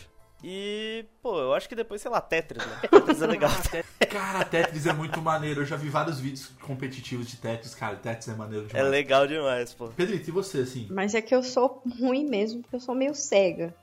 [0.42, 2.78] E, pô, eu acho que depois, sei lá, Tetris, né?
[2.90, 3.50] Tetris é legal.
[4.10, 5.60] Cara, Tetris é muito maneiro.
[5.60, 7.74] Eu já vi vários vídeos competitivos de Tetris.
[7.74, 8.88] Cara, Tetris é maneiro É demais.
[8.90, 9.88] legal demais, pô.
[9.88, 10.88] Pedrita, e você, assim?
[10.90, 13.74] Mas é que eu sou ruim mesmo, porque eu sou meio cega.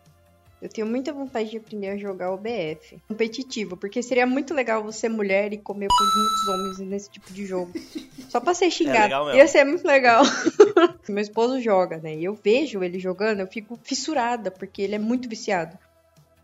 [0.60, 3.00] Eu tenho muita vontade de aprender a jogar OBF.
[3.08, 7.46] Competitivo, porque seria muito legal você mulher e comer por muitos homens nesse tipo de
[7.46, 7.72] jogo.
[8.30, 9.04] Só pra ser xingado.
[9.04, 9.38] legal mesmo.
[9.38, 10.24] Ia ser muito legal.
[11.08, 12.16] Meu esposo joga, né?
[12.16, 15.78] E eu vejo ele jogando, eu fico fissurada, porque ele é muito viciado.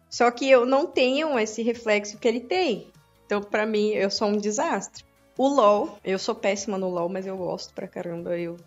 [0.09, 2.87] Só que eu não tenho esse reflexo que ele tem.
[3.25, 5.03] Então, pra mim, eu sou um desastre.
[5.35, 8.37] O LoL, eu sou péssima no LoL, mas eu gosto pra caramba.
[8.37, 8.57] Eu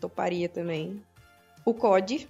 [0.00, 1.02] toparia também.
[1.64, 2.28] O COD.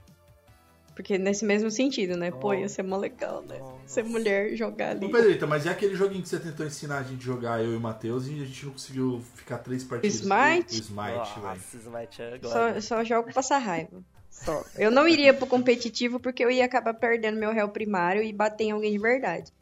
[0.94, 2.30] Porque nesse mesmo sentido, né?
[2.30, 3.58] Pô, ia ser mó legal, né?
[3.86, 5.06] Ser mulher jogar ali.
[5.06, 7.72] Ô, Pedrita, mas é aquele joguinho que você tentou ensinar a gente a jogar, eu
[7.72, 10.16] e o Matheus, e a gente não conseguiu ficar três partidas.
[10.16, 10.80] Smite?
[10.80, 11.46] O Smite, velho.
[11.46, 14.02] Nossa, Smite é Só, só jogo passar raiva.
[14.30, 14.64] Só.
[14.76, 18.64] Eu não iria pro competitivo porque eu ia acabar perdendo meu réu primário e bater
[18.64, 19.52] em alguém de verdade.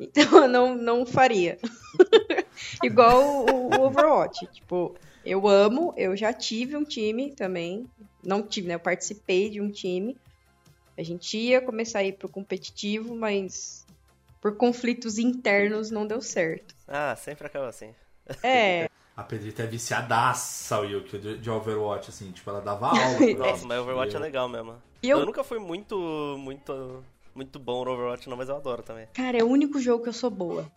[0.00, 1.58] Então eu não, não faria.
[2.82, 4.46] Igual o, o Overwatch.
[4.52, 7.88] Tipo, eu amo, eu já tive um time também.
[8.22, 8.74] Não tive, né?
[8.74, 10.16] Eu participei de um time.
[10.98, 13.86] A gente ia começar a ir pro competitivo, mas
[14.40, 16.74] por conflitos internos não deu certo.
[16.88, 17.94] Ah, sempre acaba assim.
[18.42, 23.20] É, A Pedrita é viciadaça, Wilk, de, de Overwatch, assim, tipo, ela dava aula.
[23.36, 24.20] Nossa, mas Overwatch é entendeu?
[24.20, 24.74] legal mesmo.
[25.02, 25.96] e eu, Eu nunca fui muito,
[26.38, 29.06] muito, muito bom no Overwatch, não, mas eu adoro também.
[29.14, 30.70] cara, é o único jogo que eu sou boa.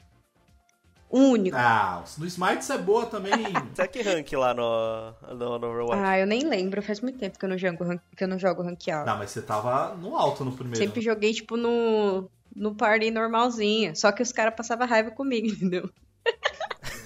[1.12, 1.58] Único.
[1.58, 3.34] Ah, no Smite você é boa também.
[3.76, 6.02] Você é que rank lá no, no, no Overwatch?
[6.02, 8.40] Ah, eu nem lembro, faz muito tempo que eu não jogo, ran- que eu não
[8.40, 9.06] jogo ranqueado.
[9.10, 10.78] não, mas você tava no alto no primeiro.
[10.78, 13.94] Sempre joguei, tipo, no, no party normalzinha.
[13.94, 15.90] Só que os caras passavam raiva comigo, entendeu?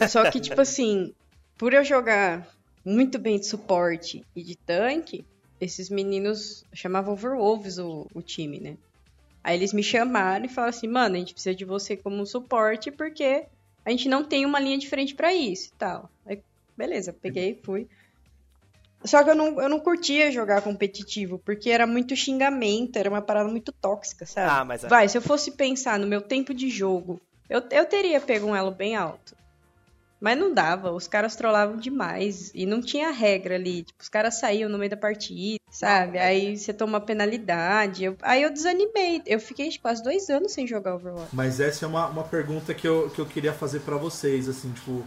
[0.07, 1.13] Só que, tipo assim,
[1.57, 2.47] por eu jogar
[2.85, 5.25] muito bem de suporte e de tanque,
[5.59, 8.77] esses meninos chamavam Overwolves o, o time, né?
[9.43, 12.91] Aí eles me chamaram e falaram assim, mano, a gente precisa de você como suporte
[12.91, 13.45] porque
[13.85, 16.09] a gente não tem uma linha diferente pra isso e tal.
[16.25, 16.41] Aí,
[16.75, 17.87] beleza, peguei e fui.
[19.03, 23.21] Só que eu não, eu não curtia jogar competitivo, porque era muito xingamento, era uma
[23.21, 24.49] parada muito tóxica, sabe?
[24.49, 24.87] Ah, mas é.
[24.87, 28.55] Vai, se eu fosse pensar no meu tempo de jogo, eu, eu teria pego um
[28.55, 29.35] elo bem alto.
[30.25, 32.49] Mas não dava, os caras trollavam demais.
[32.55, 33.83] E não tinha regra ali.
[33.83, 36.17] Tipo, os caras saíam no meio da partida, sabe?
[36.17, 38.05] Aí você toma penalidade.
[38.05, 39.21] eu- aí eu desanimei.
[39.27, 41.29] Eu fiquei quase dois anos sem jogar Overwatch.
[41.31, 44.71] Mas essa é uma, uma pergunta que eu, que eu queria fazer pra vocês, assim,
[44.71, 45.03] tipo,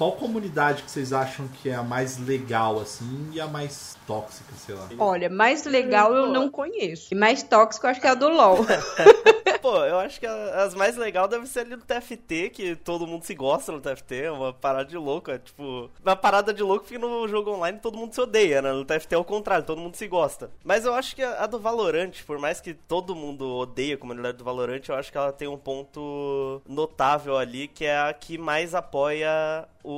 [0.00, 4.50] qual comunidade que vocês acham que é a mais legal, assim, e a mais tóxica,
[4.56, 4.88] sei lá?
[4.98, 7.12] Olha, mais legal eu não conheço.
[7.12, 8.60] E mais tóxico eu acho que é a do LoL.
[9.60, 13.06] Pô, eu acho que a- as mais legais devem ser ali no TFT, que todo
[13.06, 15.90] mundo se gosta no TFT, é uma parada de louco, é tipo...
[16.02, 18.72] Uma parada de louco porque no jogo online todo mundo se odeia, né?
[18.72, 20.50] No TFT é o contrário, todo mundo se gosta.
[20.64, 23.98] Mas eu acho que a, a do Valorant, por mais que todo mundo odeie a
[23.98, 28.14] comunidade do Valorant, eu acho que ela tem um ponto notável ali, que é a
[28.14, 29.89] que mais apoia o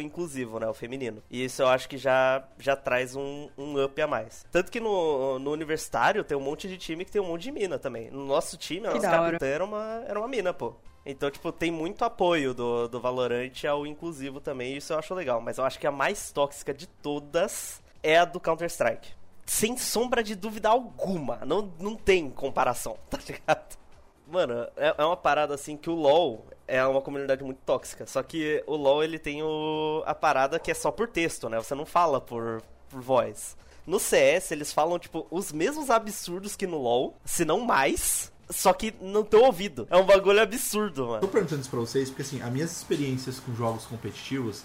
[0.00, 0.66] inclusivo, né?
[0.66, 1.22] O feminino.
[1.30, 4.44] E isso eu acho que já, já traz um, um up a mais.
[4.50, 7.52] Tanto que no, no universitário tem um monte de time que tem um monte de
[7.52, 8.10] mina também.
[8.10, 10.74] No nosso time, a nossa capitã era uma, era uma mina, pô.
[11.06, 15.40] Então, tipo, tem muito apoio do, do Valorant ao inclusivo também, isso eu acho legal.
[15.40, 19.10] Mas eu acho que a mais tóxica de todas é a do Counter-Strike.
[19.44, 21.40] Sem sombra de dúvida alguma.
[21.44, 23.76] Não, não tem comparação, tá ligado?
[24.26, 28.06] Mano, é, é uma parada assim que o LoL é uma comunidade muito tóxica.
[28.06, 31.58] Só que o LoL ele tem o, a parada que é só por texto, né?
[31.58, 33.56] Você não fala por, por voz.
[33.86, 38.72] No CS eles falam, tipo, os mesmos absurdos que no LoL, se não mais, só
[38.72, 39.86] que no teu ouvido.
[39.90, 41.28] É um bagulho absurdo, Tô mano.
[41.28, 44.62] perguntando isso pra vocês porque, assim, as minhas experiências com jogos competitivos,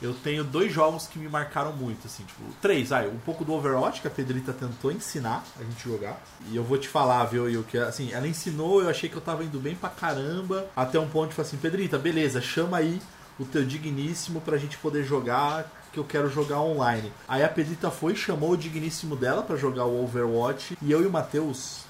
[0.00, 3.52] eu tenho dois jogos que me marcaram muito, assim, tipo, três, vai, um pouco do
[3.52, 6.20] Overwatch, que a Pedrita tentou ensinar a gente jogar.
[6.50, 9.20] E eu vou te falar, viu, Will, que, assim, ela ensinou, eu achei que eu
[9.20, 13.00] tava indo bem pra caramba, até um ponto falar assim, Pedrita, beleza, chama aí
[13.38, 17.12] o teu digníssimo pra gente poder jogar, que eu quero jogar online.
[17.26, 21.06] Aí a Pedrita foi, chamou o digníssimo dela pra jogar o Overwatch, e eu e
[21.06, 21.80] o Matheus,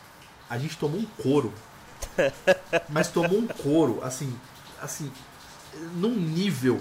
[0.48, 1.52] a gente tomou um couro.
[2.88, 4.34] Mas tomou um couro, assim,
[4.80, 5.12] assim,
[5.94, 6.80] num nível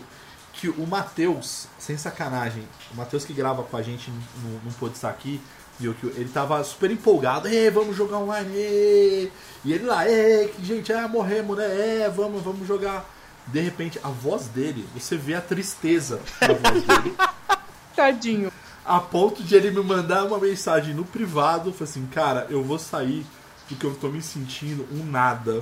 [0.57, 4.11] que o Matheus, sem sacanagem, o Matheus que grava com a gente
[4.43, 5.39] não, não pôde estar aqui,
[5.79, 9.31] viu que ele tava super empolgado, é, vamos jogar online, ê!
[9.63, 13.05] e ele lá, é, que gente, é, morremos, né, é, vamos, vamos jogar.
[13.45, 17.15] De repente, a voz dele, você vê a tristeza na voz dele,
[17.95, 18.51] Tadinho.
[18.83, 22.79] a ponto de ele me mandar uma mensagem no privado, falou assim, cara, eu vou
[22.79, 23.25] sair
[23.67, 25.61] porque eu tô me sentindo um nada.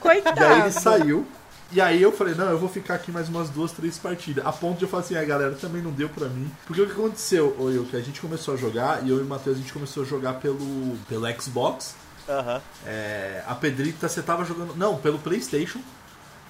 [0.00, 0.40] Coitado.
[0.40, 1.26] E aí ele saiu.
[1.70, 4.44] E aí eu falei, não, eu vou ficar aqui mais umas duas, três partidas.
[4.46, 6.50] A ponto de eu falar assim, a galera também não deu pra mim.
[6.66, 9.22] Porque o que aconteceu, ô, eu, que a gente começou a jogar, e eu e
[9.22, 11.94] o Matheus, a gente começou a jogar pelo, pelo Xbox.
[12.26, 12.62] Aham.
[12.86, 14.74] É, a Pedrita, você tava jogando.
[14.76, 15.80] Não, pelo Playstation.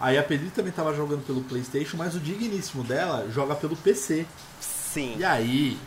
[0.00, 4.24] Aí a Pedrita também tava jogando pelo Playstation, mas o digníssimo dela joga pelo PC.
[4.60, 5.16] Sim.
[5.18, 5.78] E aí.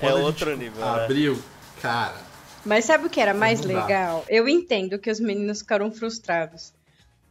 [0.00, 1.04] É outro gente nível, né?
[1.04, 1.38] Abriu,
[1.80, 2.16] cara.
[2.64, 4.24] Mas sabe o que era mais legal?
[4.28, 6.74] Eu entendo que os meninos ficaram frustrados.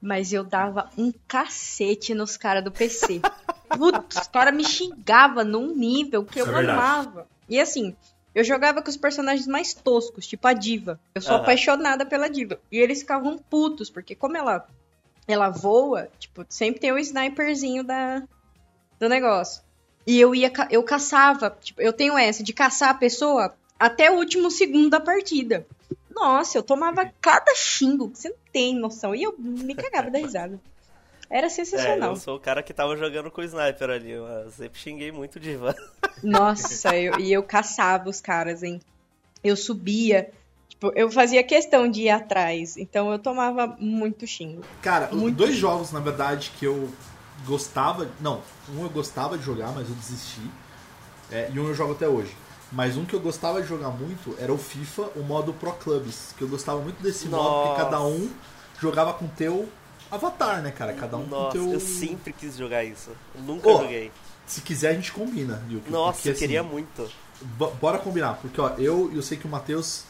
[0.01, 3.21] Mas eu dava um cacete nos caras do PC.
[3.69, 6.79] Putz, os caras me xingavam num nível que Isso eu é verdade.
[6.79, 7.27] amava.
[7.49, 7.95] E assim,
[8.33, 10.99] eu jogava com os personagens mais toscos, tipo a Diva.
[11.15, 11.41] Eu sou Aham.
[11.43, 12.59] apaixonada pela Diva.
[12.71, 14.67] E eles ficavam putos, porque como ela,
[15.27, 18.21] ela voa, tipo, sempre tem o sniperzinho da,
[18.99, 19.63] do negócio.
[20.05, 24.15] E eu ia, eu caçava, tipo, eu tenho essa de caçar a pessoa até o
[24.15, 25.65] último segundo da partida.
[26.13, 29.13] Nossa, eu tomava cada xingo, você não tem noção.
[29.13, 30.57] E eu me cagava da risada.
[31.29, 32.11] Era É, sensacional.
[32.11, 35.41] eu sou o cara que tava jogando com o sniper ali, eu sempre xinguei muito
[35.41, 35.75] de Ivan.
[36.23, 38.79] Nossa, eu- e eu caçava os caras, hein?
[39.43, 40.31] Eu subia.
[40.69, 42.77] Tipo, eu fazia questão de ir atrás.
[42.77, 44.61] Então eu tomava muito xingo.
[44.81, 46.89] Cara, Muito dois jogos, na verdade, que eu
[47.45, 48.09] gostava.
[48.21, 48.41] Não,
[48.73, 50.41] um eu gostava de jogar, mas eu desisti.
[51.29, 52.33] É, e um eu jogo até hoje.
[52.71, 56.33] Mas um que eu gostava de jogar muito era o FIFA, o modo Pro Clubs.
[56.37, 57.83] Que eu gostava muito desse modo, porque Nossa.
[57.83, 58.29] cada um
[58.81, 59.69] jogava com teu
[60.11, 60.93] avatar, né, cara?
[60.93, 61.73] Cada um Nossa, com teu.
[61.73, 63.11] eu sempre quis jogar isso.
[63.35, 64.11] Eu nunca Ô, joguei.
[64.45, 65.89] Se quiser, a gente combina, Yuki.
[65.89, 67.09] Nossa, porque, eu queria assim, muito.
[67.41, 70.03] Bo- Bora combinar, porque ó, eu, eu sei que o Matheus.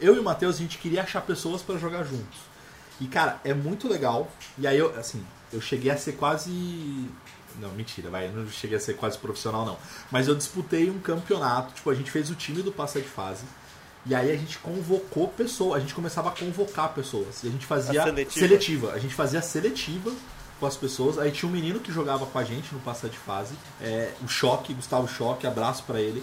[0.00, 2.38] Eu e o Matheus, a gente queria achar pessoas pra jogar juntos.
[3.00, 4.28] E, cara, é muito legal.
[4.58, 6.50] E aí eu, assim, eu cheguei a ser quase.
[7.60, 9.78] Não, mentira, vai, eu não cheguei a ser quase profissional, não.
[10.10, 13.44] Mas eu disputei um campeonato, tipo, a gente fez o time do passa de fase.
[14.04, 17.44] E aí a gente convocou pessoas, a gente começava a convocar pessoas.
[17.44, 18.46] E a gente fazia A seletiva.
[18.46, 18.92] seletiva.
[18.92, 20.12] A gente fazia seletiva
[20.58, 21.18] com as pessoas.
[21.18, 23.54] Aí tinha um menino que jogava com a gente no passa de fase.
[23.80, 26.22] É, o Choque, Gustavo Choque, abraço pra ele.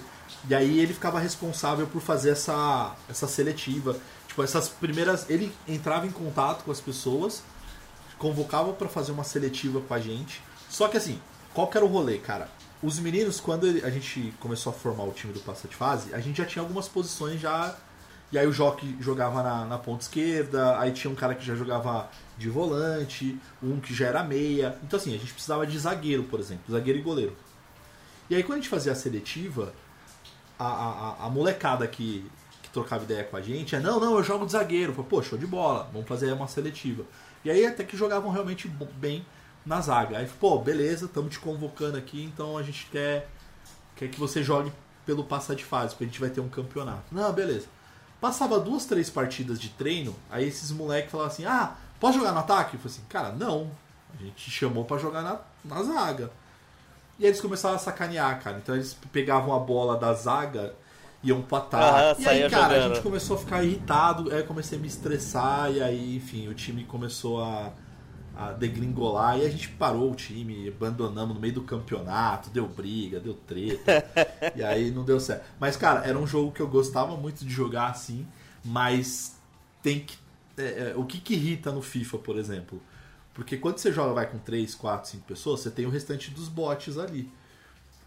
[0.50, 3.96] E aí ele ficava responsável por fazer essa, essa seletiva.
[4.28, 5.30] Tipo, essas primeiras.
[5.30, 7.44] Ele entrava em contato com as pessoas,
[8.18, 10.42] convocava pra fazer uma seletiva com a gente.
[10.70, 11.20] Só que assim,
[11.54, 12.48] qual que era o rolê, cara?
[12.82, 16.20] Os meninos, quando a gente começou a formar o time do passa de fase, a
[16.20, 17.76] gente já tinha algumas posições já.
[18.32, 21.56] E aí o Joque jogava na, na ponta esquerda, aí tinha um cara que já
[21.56, 24.78] jogava de volante, um que já era meia.
[24.84, 27.36] Então assim, a gente precisava de zagueiro, por exemplo, zagueiro e goleiro.
[28.30, 29.74] E aí quando a gente fazia a seletiva,
[30.58, 32.30] a, a, a- molecada que,
[32.62, 34.94] que trocava ideia com a gente é, não, não, eu jogo de zagueiro.
[34.94, 37.04] Falei, pô, show de bola, vamos fazer uma seletiva.
[37.44, 39.26] E aí até que jogavam realmente bem
[39.70, 40.18] na zaga.
[40.18, 43.30] Aí, pô, beleza, estamos te convocando aqui, então a gente quer,
[43.96, 44.74] quer que você jogue
[45.06, 47.04] pelo passar de fase, porque a gente vai ter um campeonato.
[47.12, 47.68] Não, beleza.
[48.20, 52.40] Passava duas, três partidas de treino, aí esses moleques falavam assim, ah, posso jogar no
[52.40, 52.76] ataque?
[52.76, 53.70] Eu falei assim, cara, não.
[54.20, 56.32] A gente te chamou pra jogar na, na zaga.
[57.20, 58.58] E aí eles começaram a sacanear, cara.
[58.58, 60.74] Então eles pegavam a bola da zaga,
[61.22, 61.84] iam pro ataque.
[61.86, 62.96] Aham, e aí, cara, a jogando.
[62.96, 66.56] gente começou a ficar irritado, aí eu comecei a me estressar, e aí, enfim, o
[66.56, 67.72] time começou a,
[68.40, 73.20] a degringolar, e a gente parou o time, abandonamos no meio do campeonato, deu briga,
[73.20, 74.06] deu treta,
[74.56, 75.44] e aí não deu certo.
[75.60, 78.26] Mas, cara, era um jogo que eu gostava muito de jogar assim,
[78.64, 79.38] mas
[79.84, 80.18] tem que.
[80.58, 82.82] é, é, o que, que irrita no FIFA, por exemplo?
[83.34, 86.48] Porque quando você joga vai com 3, 4, 5 pessoas, você tem o restante dos
[86.48, 87.30] bots ali.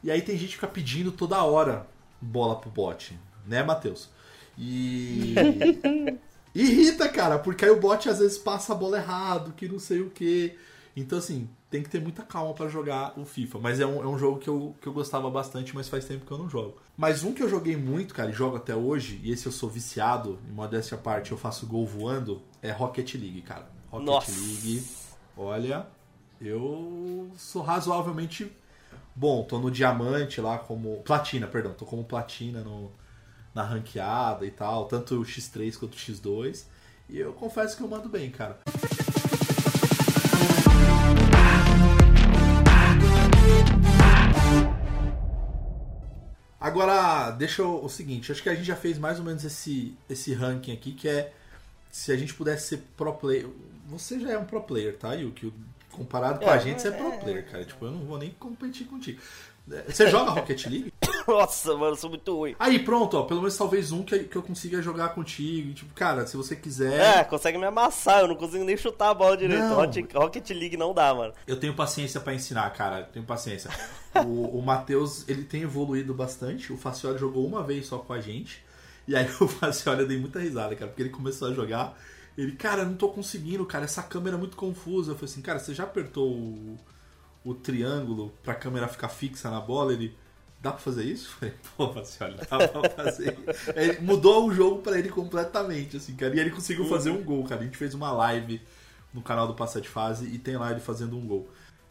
[0.02, 1.86] E aí tem gente que fica pedindo toda hora
[2.20, 4.08] bola pro bot, né, Matheus?
[4.56, 5.34] E.
[6.54, 10.00] Irrita, cara, porque aí o bot às vezes passa a bola errado, que não sei
[10.00, 10.56] o que.
[10.94, 13.58] Então, assim, tem que ter muita calma pra jogar o FIFA.
[13.58, 16.26] Mas é um, é um jogo que eu, que eu gostava bastante, mas faz tempo
[16.26, 16.76] que eu não jogo.
[16.96, 19.70] Mas um que eu joguei muito, cara, e jogo até hoje, e esse eu sou
[19.70, 23.66] viciado, em modéstia à parte, eu faço gol voando, é Rocket League, cara.
[23.90, 24.30] Rocket Nossa.
[24.32, 24.84] League,
[25.36, 25.86] olha,
[26.40, 28.52] eu sou razoavelmente
[29.14, 29.44] bom.
[29.44, 31.02] Tô no diamante lá como.
[31.02, 32.90] Platina, perdão, tô como platina no,
[33.54, 36.64] na ranqueada e tal, tanto o X3 quanto o X2.
[37.08, 38.58] E eu confesso que eu mando bem, cara.
[46.60, 49.96] Agora, deixa eu, o seguinte, acho que a gente já fez mais ou menos esse,
[50.08, 51.32] esse ranking aqui, que é
[51.90, 53.48] se a gente pudesse ser pro player.
[53.88, 55.52] Você já é um pro player, tá, Yuki?
[55.90, 57.16] Comparado com a É, gente, você é pro é.
[57.18, 57.64] player, cara.
[57.64, 59.20] Tipo, eu não vou nem competir contigo.
[59.86, 60.92] Você joga Rocket League?
[61.26, 62.56] Nossa, mano, eu sou muito ruim.
[62.58, 63.22] Aí, pronto, ó.
[63.22, 65.70] Pelo menos talvez um que, que eu consiga jogar contigo.
[65.70, 67.18] E, Tipo, cara, se você quiser.
[67.18, 69.62] É, consegue me amassar, eu não consigo nem chutar a bola direito.
[69.62, 69.76] Não.
[70.20, 71.32] Rocket, League não dá, mano.
[71.46, 73.04] Eu tenho paciência pra ensinar, cara.
[73.04, 73.70] Tenho paciência.
[74.26, 76.72] O, o Matheus, ele tem evoluído bastante.
[76.72, 78.64] O Facioli jogou uma vez só com a gente.
[79.06, 81.96] E aí o Facioli eu dei muita risada, cara, porque ele começou a jogar.
[82.36, 85.12] Ele, cara, eu não tô conseguindo, cara, essa câmera é muito confusa.
[85.12, 86.76] Eu falei assim, cara, você já apertou o,
[87.44, 89.92] o triângulo pra câmera ficar fixa na bola?
[89.92, 90.16] Ele,
[90.60, 91.30] dá pra fazer isso?
[91.38, 93.38] Falei, pô, Facioli, dá pra fazer.
[93.74, 96.34] Ele mudou o jogo pra ele completamente, assim, cara.
[96.36, 97.60] E ele conseguiu fazer um gol, cara.
[97.60, 98.60] A gente fez uma live
[99.12, 101.48] no canal do Passa de Fase e tem lá ele fazendo um gol.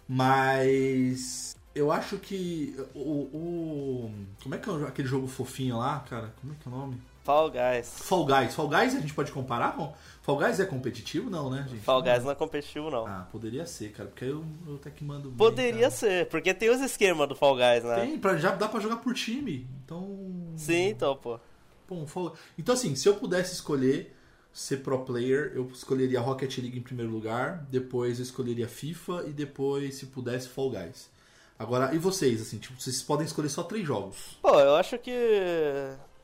[0.07, 2.99] Mas eu acho que o,
[3.33, 4.11] o-
[4.43, 6.33] como é que é aquele jogo fofinho lá, cara?
[6.41, 7.01] Como é que é o nome?
[7.23, 7.88] Fall Guys.
[7.99, 8.55] Fall Guys.
[8.55, 11.81] Fall Guys a gente pode comparar com Fall Guys é competitivo não, né, gente?
[11.81, 13.05] Fall Guys não é competitivo, não.
[13.07, 15.91] Ah, poderia ser, cara, porque eu, eu até que mando bem, Poderia cara.
[15.91, 17.95] ser, porque tem os esquemas do Fall Guys, né?
[18.01, 19.67] Tem, pra, já dá pra jogar por time.
[19.84, 21.39] Então, Sim, então, pô.
[21.89, 24.15] Um Fall- Então, assim, se eu pudesse escolher
[24.53, 29.32] ser pro player, eu escolheria Rocket League em primeiro lugar, depois eu escolheria FIFA e
[29.32, 31.09] depois, se pudesse, Fall Guys.
[31.59, 34.38] Agora, e vocês, assim, tipo, vocês podem escolher só três jogos.
[34.41, 35.11] Pô, eu acho que.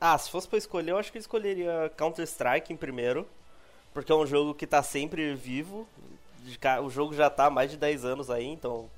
[0.00, 3.26] Ah, se fosse pra escolher, eu acho que eu escolheria Counter-Strike em primeiro.
[3.92, 5.86] Porque é um jogo que tá sempre vivo.
[6.84, 8.88] O jogo já tá há mais de 10 anos aí, então.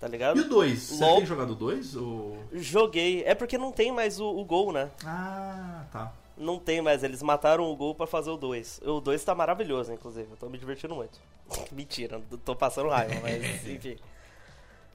[0.00, 0.38] Tá ligado?
[0.38, 0.78] E o 2?
[0.78, 1.96] Você tem jogado o 2?
[1.96, 2.38] Ou...
[2.52, 3.24] Joguei.
[3.24, 4.90] É porque não tem mais o, o gol, né?
[5.04, 6.12] Ah, tá.
[6.36, 7.02] Não tem mais.
[7.02, 8.80] Eles mataram o gol pra fazer o 2.
[8.84, 10.28] O 2 tá maravilhoso, inclusive.
[10.30, 11.18] Eu tô me divertindo muito.
[11.72, 13.96] Mentira, tô passando raiva, mas enfim.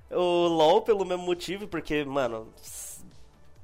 [0.10, 2.48] O LoL pelo mesmo motivo, porque, mano,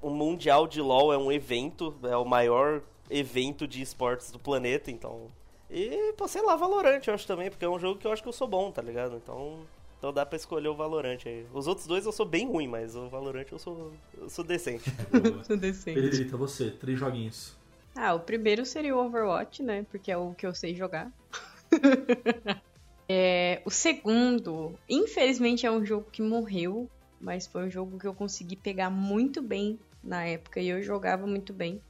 [0.02, 4.92] o Mundial de LoL é um evento, é o maior evento de esportes do planeta,
[4.92, 5.28] então.
[5.70, 8.24] E, pô, sei lá, Valorant eu acho também, porque é um jogo que eu acho
[8.24, 9.16] que eu sou bom, tá ligado?
[9.16, 9.60] Então.
[9.98, 11.46] Então dá pra escolher o Valorant aí.
[11.54, 13.92] Os outros dois eu sou bem ruim, mas o Valorant eu sou.
[14.18, 14.90] eu sou decente.
[15.46, 16.00] Sou decente.
[16.00, 17.58] Pedrita, você, três joguinhos.
[17.94, 19.86] Ah, o primeiro seria o Overwatch, né?
[19.92, 21.12] Porque é o que eu sei jogar.
[23.12, 26.88] É, o segundo, infelizmente, é um jogo que morreu,
[27.20, 31.26] mas foi um jogo que eu consegui pegar muito bem na época e eu jogava
[31.28, 31.82] muito bem.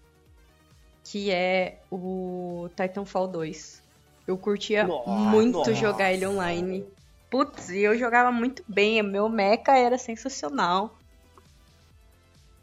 [1.03, 3.81] Que é o Titanfall 2.
[4.27, 5.73] Eu curtia Nossa, muito nossa.
[5.73, 6.85] jogar ele online.
[7.31, 9.01] Putz, e eu jogava muito bem.
[9.01, 10.95] Meu mecha era sensacional.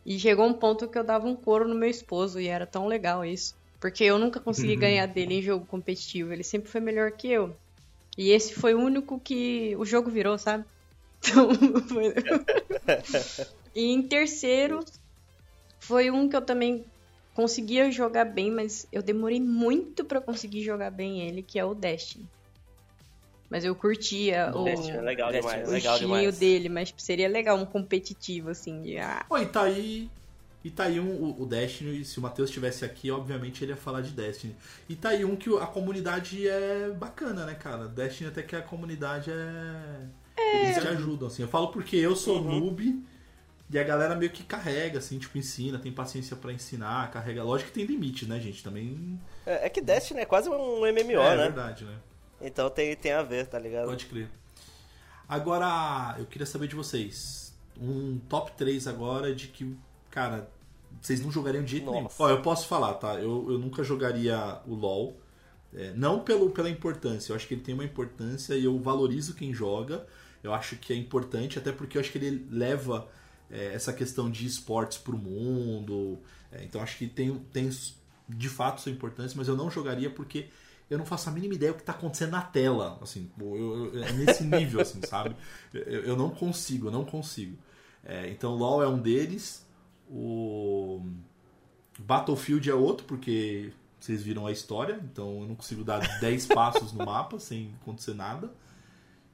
[0.04, 2.86] E chegou um ponto que eu dava um couro no meu esposo e era tão
[2.86, 3.56] legal isso.
[3.80, 6.32] Porque eu nunca consegui ganhar dele em jogo competitivo.
[6.32, 7.56] Ele sempre foi melhor que eu.
[8.16, 10.64] E esse foi o único que o jogo virou, sabe?
[11.18, 11.48] Então,
[11.88, 12.14] foi...
[13.74, 14.84] e em terceiro,
[15.86, 16.84] foi um que eu também
[17.34, 21.74] conseguia jogar bem, mas eu demorei muito pra conseguir jogar bem ele, que é o
[21.74, 22.26] Destiny.
[23.48, 26.38] Mas eu curtia o, Destiny é legal Destiny demais, o legal demais.
[26.38, 30.08] dele, mas seria legal um competitivo, assim, de ah, Pô, e tá aí.
[30.64, 33.76] E tá aí um, o- o Destiny, se o Matheus estivesse aqui, obviamente ele ia
[33.76, 34.52] falar de Destiny.
[34.88, 37.86] E tá aí um que a comunidade é bacana, né, cara?
[37.86, 40.06] Destiny até que a comunidade é.
[40.52, 41.42] Eles te ajudam, assim.
[41.42, 42.58] Eu falo porque eu sou Uhum.
[42.60, 43.00] noob
[43.68, 47.42] e a galera meio que carrega, assim, tipo, ensina, tem paciência pra ensinar, carrega.
[47.42, 48.62] Lógico que tem limite, né, gente?
[48.62, 49.20] Também.
[49.44, 51.42] É, é que Destiny é quase um MMO, é né?
[51.44, 51.96] verdade, né?
[52.40, 53.86] Então tem, tem a ver, tá ligado?
[53.86, 54.28] Pode crer.
[55.28, 57.54] Agora, eu queria saber de vocês.
[57.80, 59.76] Um top 3 agora de que,
[60.10, 60.48] cara,
[61.00, 62.04] vocês não jogariam de jeito nenhum.
[62.04, 62.22] Nossa.
[62.22, 63.14] Ó, eu posso falar, tá?
[63.14, 65.16] Eu, eu nunca jogaria o LoL.
[65.74, 69.34] É, não pelo, pela importância, eu acho que ele tem uma importância e eu valorizo
[69.34, 70.06] quem joga.
[70.42, 73.08] Eu acho que é importante, até porque eu acho que ele leva
[73.50, 76.18] é, essa questão de esportes pro mundo.
[76.52, 77.70] É, então acho que tem, tem
[78.28, 80.48] de fato sua importância, mas eu não jogaria porque
[80.88, 82.98] eu não faço a mínima ideia do que tá acontecendo na tela.
[83.02, 85.34] Assim, eu- eu- é nesse nível, assim, sabe?
[85.74, 87.56] Eu, eu não consigo, eu não consigo.
[88.04, 89.64] É, então LoL é um deles.
[90.08, 91.02] O
[91.98, 96.92] Battlefield é outro, porque vocês viram a história, então eu não consigo dar 10 passos
[96.92, 98.52] no mapa sem acontecer nada.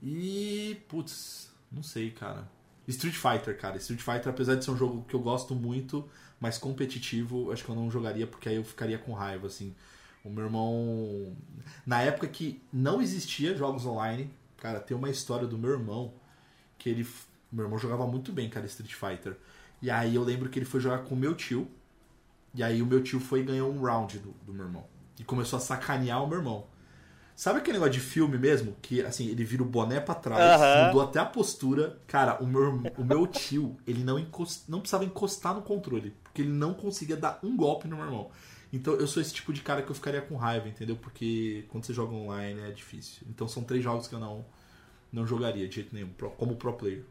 [0.02, 2.48] E, putz, não sei, cara.
[2.88, 3.76] Street Fighter, cara.
[3.76, 6.08] Street Fighter, apesar de ser um jogo que eu gosto muito,
[6.40, 9.74] mas competitivo, acho que eu não jogaria porque aí eu ficaria com raiva, assim.
[10.24, 11.36] O meu irmão.
[11.84, 16.14] Na época que não existia jogos online, cara, tem uma história do meu irmão
[16.78, 17.06] que ele.
[17.50, 19.36] Meu irmão jogava muito bem, cara, Street Fighter.
[19.80, 21.68] E aí eu lembro que ele foi jogar com o meu tio.
[22.54, 24.84] E aí o meu tio foi e ganhou um round do, do meu irmão.
[25.18, 26.66] E começou a sacanear o meu irmão.
[27.34, 28.76] Sabe aquele negócio de filme mesmo?
[28.82, 30.86] Que assim, ele vira o boné pra trás, Aham.
[30.86, 31.98] mudou até a postura.
[32.06, 36.14] Cara, o meu, o meu tio, ele não, encos- não precisava encostar no controle.
[36.22, 38.30] Porque ele não conseguia dar um golpe no meu irmão.
[38.72, 40.96] Então eu sou esse tipo de cara que eu ficaria com raiva, entendeu?
[40.96, 43.26] Porque quando você joga online é difícil.
[43.28, 44.44] Então são três jogos que eu não,
[45.12, 47.02] não jogaria de jeito nenhum, como pro player.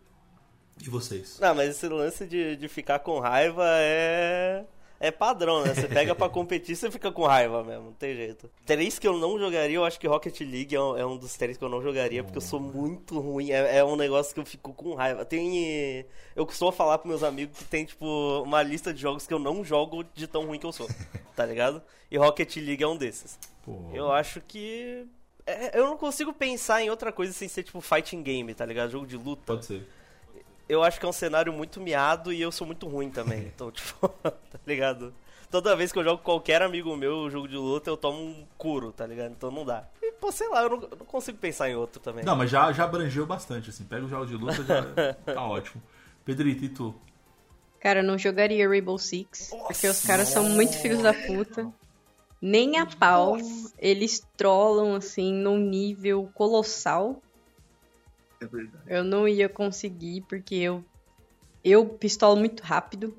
[0.84, 1.38] E vocês?
[1.40, 4.66] Não, mas esse lance de, de ficar com raiva é.
[5.02, 5.74] É padrão, né?
[5.74, 8.48] Você pega pra competir, você fica com raiva mesmo, não tem jeito.
[8.68, 11.36] Três que eu não jogaria, eu acho que Rocket League é um, é um dos
[11.36, 13.50] três que eu não jogaria, porque eu sou muito ruim.
[13.50, 15.26] É, é um negócio que eu fico com raiva.
[15.26, 16.06] Tem.
[16.36, 18.06] Eu costumo falar pros meus amigos que tem, tipo,
[18.44, 20.88] uma lista de jogos que eu não jogo de tão ruim que eu sou,
[21.36, 21.82] tá ligado?
[22.12, 23.40] E Rocket League é um desses.
[23.66, 25.08] Pô, Eu acho que.
[25.48, 28.92] é, eu não consigo pensar em outra coisa sem ser, tipo, fighting game, tá ligado?
[28.92, 29.88] Jogo de luta pode ser.
[30.68, 33.52] Eu acho que é um cenário muito miado e eu sou muito ruim também.
[33.54, 35.14] Então, tipo, tá ligado?
[35.50, 38.94] Toda vez que eu jogo qualquer amigo meu jogo de luta, eu tomo um curo,
[38.94, 39.32] tá ligado?
[39.32, 39.84] Então não dá.
[40.02, 42.24] E, pô, sei lá, eu não, eu não consigo pensar em outro também.
[42.24, 43.84] Não, mas já, já abrangeu bastante, assim.
[43.84, 45.84] Pega o jogo de luta, já tá ótimo.
[46.24, 46.96] Pedrito, e tu?
[47.82, 51.68] Cara, eu não jogaria Rainbow Six, porque os caras são muito filhos da puta.
[52.42, 53.38] Nem a pau.
[53.78, 57.22] Eles trollam, assim, num nível colossal.
[58.42, 58.84] É verdade.
[58.88, 60.84] Eu não ia conseguir, porque eu.
[61.64, 63.16] Eu pistolo muito rápido.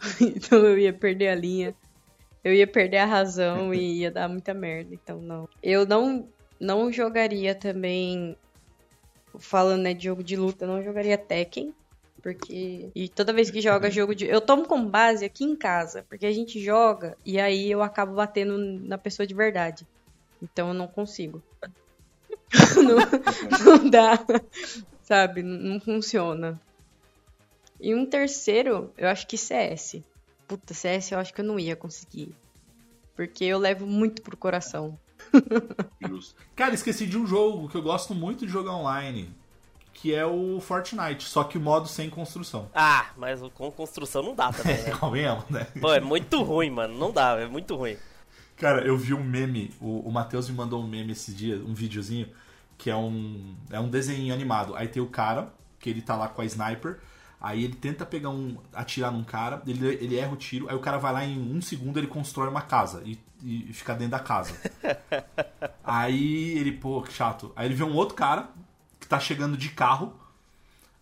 [0.20, 1.74] então eu ia perder a linha.
[2.42, 4.92] Eu ia perder a razão e ia dar muita merda.
[4.92, 5.48] Então não.
[5.62, 6.28] Eu não,
[6.58, 8.36] não jogaria também.
[9.38, 11.72] Falando né, de jogo de luta, eu não jogaria Tekken.
[12.20, 12.90] Porque.
[12.94, 14.26] E toda vez que joga jogo de.
[14.26, 16.04] Eu tomo como base aqui em casa.
[16.08, 19.86] Porque a gente joga e aí eu acabo batendo na pessoa de verdade.
[20.42, 21.40] Então eu não consigo.
[22.76, 24.18] não, não dá.
[25.02, 25.42] Sabe?
[25.42, 26.60] Não funciona.
[27.80, 29.96] E um terceiro, eu acho que CS.
[30.46, 32.34] Puta, CS eu acho que eu não ia conseguir.
[33.16, 34.98] Porque eu levo muito pro coração.
[36.00, 36.40] Justo.
[36.54, 39.30] Cara, esqueci de um jogo que eu gosto muito de jogar online.
[39.94, 42.68] Que é o Fortnite, só que o modo sem construção.
[42.74, 44.90] Ah, mas com construção não dá também, né?
[44.98, 45.66] Convenhamos, né?
[45.80, 46.98] Pô, é muito ruim, mano.
[46.98, 47.96] Não dá, é muito ruim.
[48.56, 51.74] Cara, eu vi um meme, o, o Matheus me mandou um meme esse dia, um
[51.74, 52.28] videozinho,
[52.82, 54.74] que é um, é um desenho animado.
[54.74, 56.98] Aí tem o cara, que ele tá lá com a sniper,
[57.40, 58.58] aí ele tenta pegar um.
[58.74, 61.62] atirar num cara, ele, ele erra o tiro, aí o cara vai lá em um
[61.62, 64.52] segundo ele constrói uma casa e, e fica dentro da casa.
[65.84, 67.52] aí ele, pô, que chato.
[67.54, 68.50] Aí ele vê um outro cara
[68.98, 70.18] que tá chegando de carro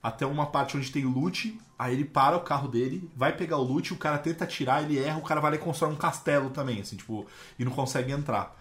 [0.03, 1.59] até uma parte onde tem loot.
[1.79, 4.99] Aí ele para o carro dele, vai pegar o loot, o cara tenta atirar, ele
[4.99, 7.27] erra, o cara vai lá e constrói um castelo também, assim, tipo,
[7.59, 8.55] e não consegue entrar.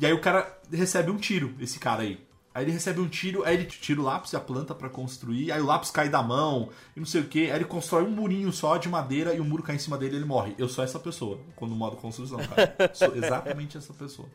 [0.00, 2.26] E aí o cara recebe um tiro, esse cara aí.
[2.58, 5.52] Aí ele recebe um tiro, aí ele tira o lápis e a planta pra construir,
[5.52, 8.10] aí o lápis cai da mão, e não sei o que, aí ele constrói um
[8.10, 10.56] murinho só de madeira e o muro cai em cima dele e ele morre.
[10.58, 12.74] Eu sou essa pessoa, quando o modo construção, cara.
[12.94, 14.28] Sou exatamente essa pessoa.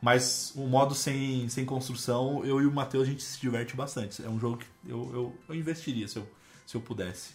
[0.00, 4.24] Mas o modo sem, sem construção, eu e o Matheus a gente se diverte bastante.
[4.24, 6.26] É um jogo que eu, eu, eu investiria se eu,
[6.66, 7.34] se eu pudesse.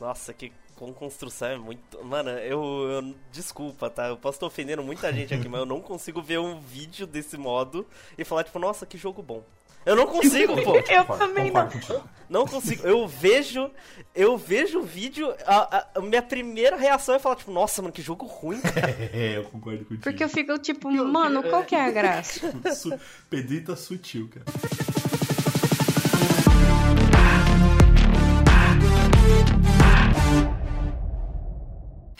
[0.00, 2.02] Nossa, que com construção é muito.
[2.04, 4.06] Mano, eu, eu- Desculpa, tá?
[4.08, 7.36] Eu posso estar ofendendo muita gente aqui, mas eu não consigo ver um vídeo desse
[7.36, 7.84] modo
[8.16, 9.42] e falar, tipo, nossa, que jogo bom.
[9.86, 10.74] Eu não consigo, pô.
[10.90, 11.68] Eu também não.
[12.28, 12.86] Não consigo.
[12.86, 13.70] Eu vejo.
[14.14, 15.32] Eu vejo o vídeo.
[15.46, 18.60] A, a- minha primeira reação é falar, tipo, nossa, mano, que jogo ruim.
[18.60, 20.02] cara." É, eu concordo contigo.
[20.02, 22.52] Porque eu fico tipo, mano, qual que é a graça?
[23.30, 24.44] Pedrita sutil, cara.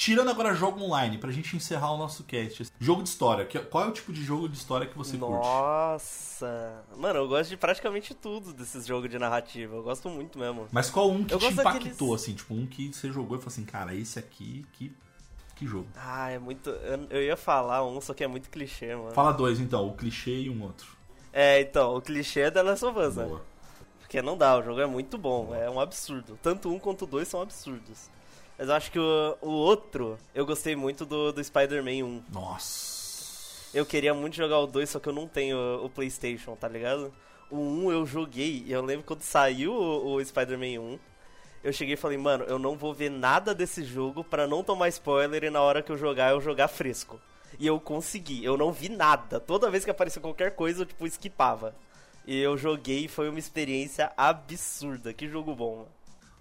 [0.08, 2.64] Tirando agora jogo online, pra gente encerrar o nosso cast.
[2.80, 3.44] Jogo de história.
[3.44, 5.46] que- Qual é o tipo de jogo de história que você curte?
[5.46, 6.82] Nossa.
[6.96, 9.76] Mano, eu gosto de praticamente tudo desses jogos de narrativa.
[9.76, 10.66] Eu gosto muito mesmo.
[10.72, 12.34] Mas qual um que Eu te gosto impactou, daqueles- assim?
[12.34, 14.90] Tipo, um que você jogou e falou assim, cara, esse aqui, que,
[15.56, 15.86] que jogo.
[15.96, 16.70] Ah, é muito.
[17.10, 19.12] Eu, ia falar um, só que é muito clichê, mano.
[19.12, 19.86] Fala dois, então.
[19.88, 20.86] O clichê e um outro.
[21.32, 23.24] É, então, o clichê é The Last of Us, né?
[23.24, 23.42] Boa.
[24.00, 26.38] Porque não dá, o jogo é muito bom, é um absurdo.
[26.42, 28.08] Tanto um quanto dois são absurdos.
[28.58, 32.22] Mas eu acho que o, o outro, eu gostei muito do, do Spider-Man 1.
[32.32, 33.68] Nossa.
[33.72, 37.14] Eu queria muito jogar o 2, só que eu não tenho o PlayStation, tá ligado?
[37.50, 40.98] O 1 eu joguei, e eu lembro quando saiu o, o Spider-Man 1,
[41.62, 44.88] eu cheguei e falei, mano, eu não vou ver nada desse jogo pra não tomar
[44.88, 47.20] spoiler e na hora que eu jogar, eu jogar fresco.
[47.58, 49.38] E eu consegui, eu não vi nada.
[49.38, 51.74] Toda vez que apareceu qualquer coisa, eu tipo, esquipava.
[52.26, 55.12] E eu joguei e foi uma experiência absurda.
[55.12, 55.97] Que jogo bom, mano.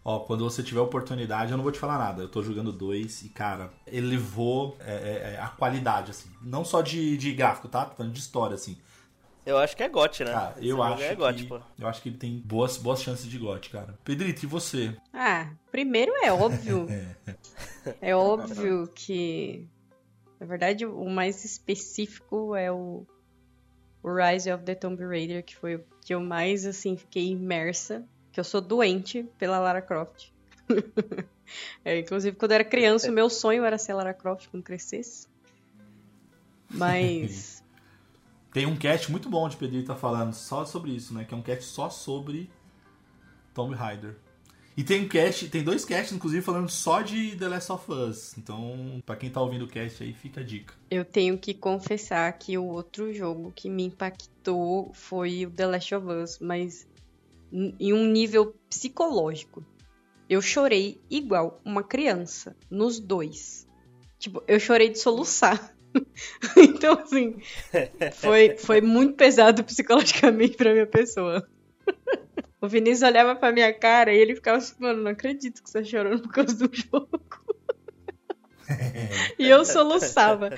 [0.08, 2.22] Ó, quando você tiver oportunidade, eu não vou te falar nada.
[2.22, 6.30] Eu tô jogando dois e, cara, elevou é, é, é, a qualidade, assim.
[6.42, 7.84] Não só de, de gráfico, tá?
[7.84, 8.78] Tô falando de história, assim.
[9.46, 10.32] Eu acho que é GOT, né?
[10.32, 11.60] Cara, eu acho, é GOT, que, pô.
[11.78, 14.00] eu acho que ele tem boas, boas chances de GOT, cara.
[14.06, 14.96] Pedrito, e você?
[15.12, 16.88] Ah, primeiro é óbvio.
[18.02, 19.68] É óbvio que.
[20.40, 23.06] Na verdade, o mais específico é o,
[24.04, 28.06] o Rise of the Tomb Raider, que foi o que eu mais, assim, fiquei imersa.
[28.38, 30.30] Que eu sou doente pela Lara Croft.
[31.84, 35.28] É, inclusive, quando eu era criança, o meu sonho era ser Lara Croft quando crescesse.
[36.70, 37.64] Mas.
[38.52, 41.24] Tem um cast muito bom de Pedrito tá falando só sobre isso, né?
[41.24, 42.50] Que é um cast só sobre
[43.54, 44.18] Tomb Raider.
[44.76, 48.38] E tem um cast, tem dois casts, inclusive, falando só de The Last of Us.
[48.38, 50.74] Então, pra quem tá ouvindo o cast aí, fica a dica.
[50.92, 55.96] Eu tenho que confessar que o outro jogo que me impactou foi o The Last
[55.96, 56.86] of Us, mas
[57.52, 59.66] em um nível psicológico.
[60.30, 63.68] Eu chorei igual uma criança nos dois.
[64.20, 65.74] Tipo, eu chorei de soluçar.
[66.58, 67.38] então, assim,
[68.14, 71.48] foi, foi muito pesado psicologicamente pra minha pessoa.
[72.60, 75.80] O Vinícius olhava pra minha cara e ele ficava assim, mano, não acredito que você
[75.80, 77.22] tá chorando por causa do jogo.
[79.38, 80.50] e eu soluçava.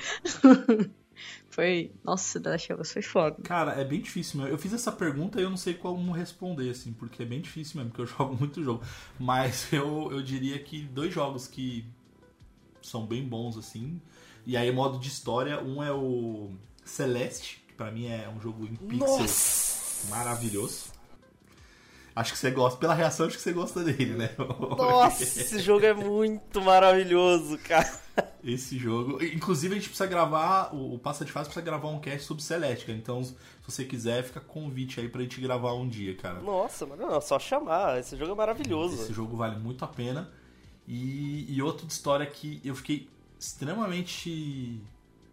[1.60, 1.92] Foi.
[2.02, 3.36] Nossa, of Us foi foda.
[3.42, 4.54] Cara, é bem difícil mesmo.
[4.54, 7.76] Eu fiz essa pergunta e eu não sei como responder, assim, porque é bem difícil
[7.76, 8.82] mesmo, porque eu jogo muito jogo.
[9.18, 11.84] Mas eu, eu diria que dois jogos que
[12.80, 14.00] são bem bons, assim.
[14.46, 16.50] E aí, modo de história, um é o
[16.82, 20.08] Celeste, que pra mim é um jogo em pixel Nossa!
[20.08, 20.98] maravilhoso.
[22.16, 24.30] Acho que você gosta, pela reação, acho que você gosta dele, né?
[24.38, 27.99] Nossa, esse jogo é muito maravilhoso, cara.
[28.42, 29.22] Esse jogo.
[29.22, 30.74] Inclusive, a gente precisa gravar.
[30.74, 32.92] O, o Passa de Fase precisa gravar um cast sobre Celestica.
[32.92, 36.40] Então, se você quiser, fica convite aí pra gente gravar um dia, cara.
[36.40, 37.98] Nossa, mano, não, só chamar.
[37.98, 38.94] Esse jogo é maravilhoso.
[38.94, 40.30] Esse jogo vale muito a pena.
[40.88, 43.08] E, e outro de história que eu fiquei
[43.38, 44.80] extremamente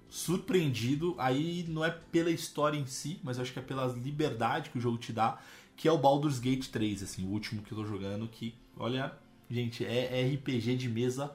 [0.10, 1.16] surpreendido.
[1.18, 4.82] Aí não é pela história em si, mas acho que é pela liberdade que o
[4.82, 5.40] jogo te dá.
[5.76, 8.28] Que é o Baldur's Gate 3, assim, o último que eu tô jogando.
[8.28, 9.14] Que, olha,
[9.50, 11.32] gente, é RPG de mesa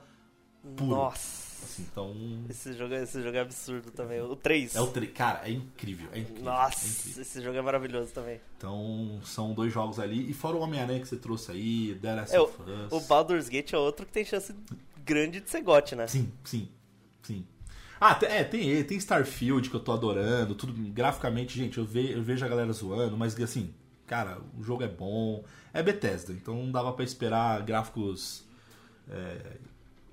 [0.77, 0.91] puro.
[0.91, 1.53] Nossa.
[1.65, 2.15] Assim, então.
[2.51, 4.21] Esse jogo, é- esse jogo é absurdo também.
[4.21, 4.75] O 3.
[4.75, 5.13] É o 3.
[5.13, 6.09] Cara, é incrível.
[6.13, 6.43] É incrível.
[6.45, 7.23] Nossa, é incrível.
[7.23, 8.41] esse jogo é maravilhoso também.
[8.59, 10.29] Então, são dois jogos ali.
[10.29, 12.93] E fora o Homem-Aranha que você trouxe aí, The Last É, of Us.
[12.93, 14.53] O Baldur's Gate é outro que tem chance
[15.05, 16.07] grande de ser gote, né?
[16.09, 16.69] Sim, sim,
[17.23, 17.47] sim.
[18.01, 22.13] Ah, é, tem ele, tem Starfield que eu tô adorando, tudo graficamente, gente, eu, ve-
[22.13, 23.73] eu vejo a galera zoando, mas assim,
[24.09, 28.45] cara, o jogo é bom, é Bethesda, então não dava pra esperar gráficos
[29.09, 29.57] é,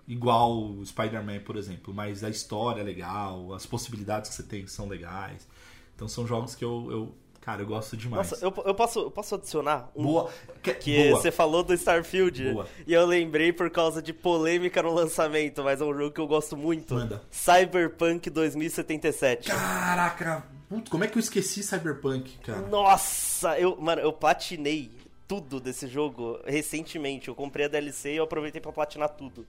[0.09, 4.65] igual o Spider-Man, por exemplo, mas a história é legal, as possibilidades que você tem
[4.65, 5.47] são legais,
[5.95, 8.31] então são jogos que eu, eu cara, eu gosto demais.
[8.31, 10.31] Nossa, eu, eu, posso, eu posso adicionar um Boa,
[10.63, 11.21] que, que boa.
[11.21, 12.67] você falou do Starfield Boa.
[12.87, 16.27] e eu lembrei por causa de polêmica no lançamento, mas é um jogo que eu
[16.27, 16.95] gosto muito.
[16.95, 17.21] Manda.
[17.29, 19.49] Cyberpunk 2077.
[19.49, 22.61] Caraca, putz, como é que eu esqueci Cyberpunk, cara?
[22.61, 24.91] Nossa, eu, mano, eu platinei
[25.27, 27.27] tudo desse jogo recentemente.
[27.27, 29.45] Eu comprei a DLC e eu aproveitei pra platinar tudo.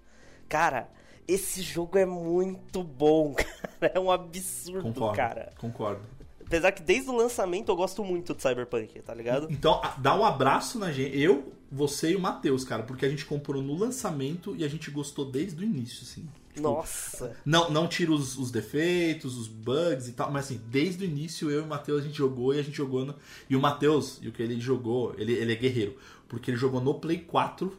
[0.50, 0.90] Cara,
[1.28, 3.32] esse jogo é muito bom,
[3.80, 3.92] cara.
[3.94, 5.52] É um absurdo, Concordo, cara.
[5.56, 6.02] concordo.
[6.44, 9.46] Apesar que desde o lançamento eu gosto muito de Cyberpunk, tá ligado?
[9.48, 11.16] Então, dá um abraço na gente.
[11.16, 14.90] Eu, você e o Matheus, cara, porque a gente comprou no lançamento e a gente
[14.90, 16.28] gostou desde o início, assim.
[16.52, 17.36] Tipo, Nossa.
[17.44, 21.48] Não, não tira os, os defeitos, os bugs e tal, mas assim, desde o início
[21.48, 23.14] eu e o Matheus a gente jogou e a gente jogou no...
[23.48, 25.96] E o Matheus, e o que ele jogou, ele, ele é guerreiro,
[26.26, 27.78] porque ele jogou no Play 4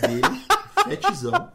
[0.00, 0.46] dele,
[0.86, 1.50] fetzão,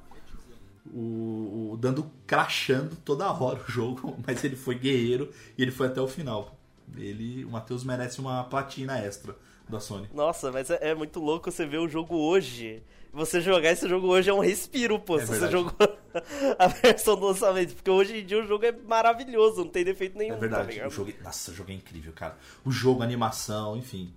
[0.93, 5.88] o, o- dando, crachando toda hora o jogo, mas ele foi guerreiro e ele foi
[5.88, 6.55] até o final.
[6.95, 9.36] Ele, o Matheus merece uma platina extra
[9.67, 10.07] da Sony.
[10.13, 12.83] Nossa, mas é, é muito louco você ver o jogo hoje.
[13.11, 15.17] Você jogar esse jogo hoje é um respiro, pô.
[15.17, 15.51] É se verdade.
[15.53, 15.97] você jogou
[16.59, 17.73] a versão do lançamento.
[17.73, 20.33] Porque hoje em dia o jogo é maravilhoso, não tem defeito nenhum.
[20.33, 20.89] É tá verdade, ligado?
[20.89, 22.38] o jogo, é- nossa, o jogo é incrível, cara.
[22.63, 24.13] O jogo, a animação, enfim,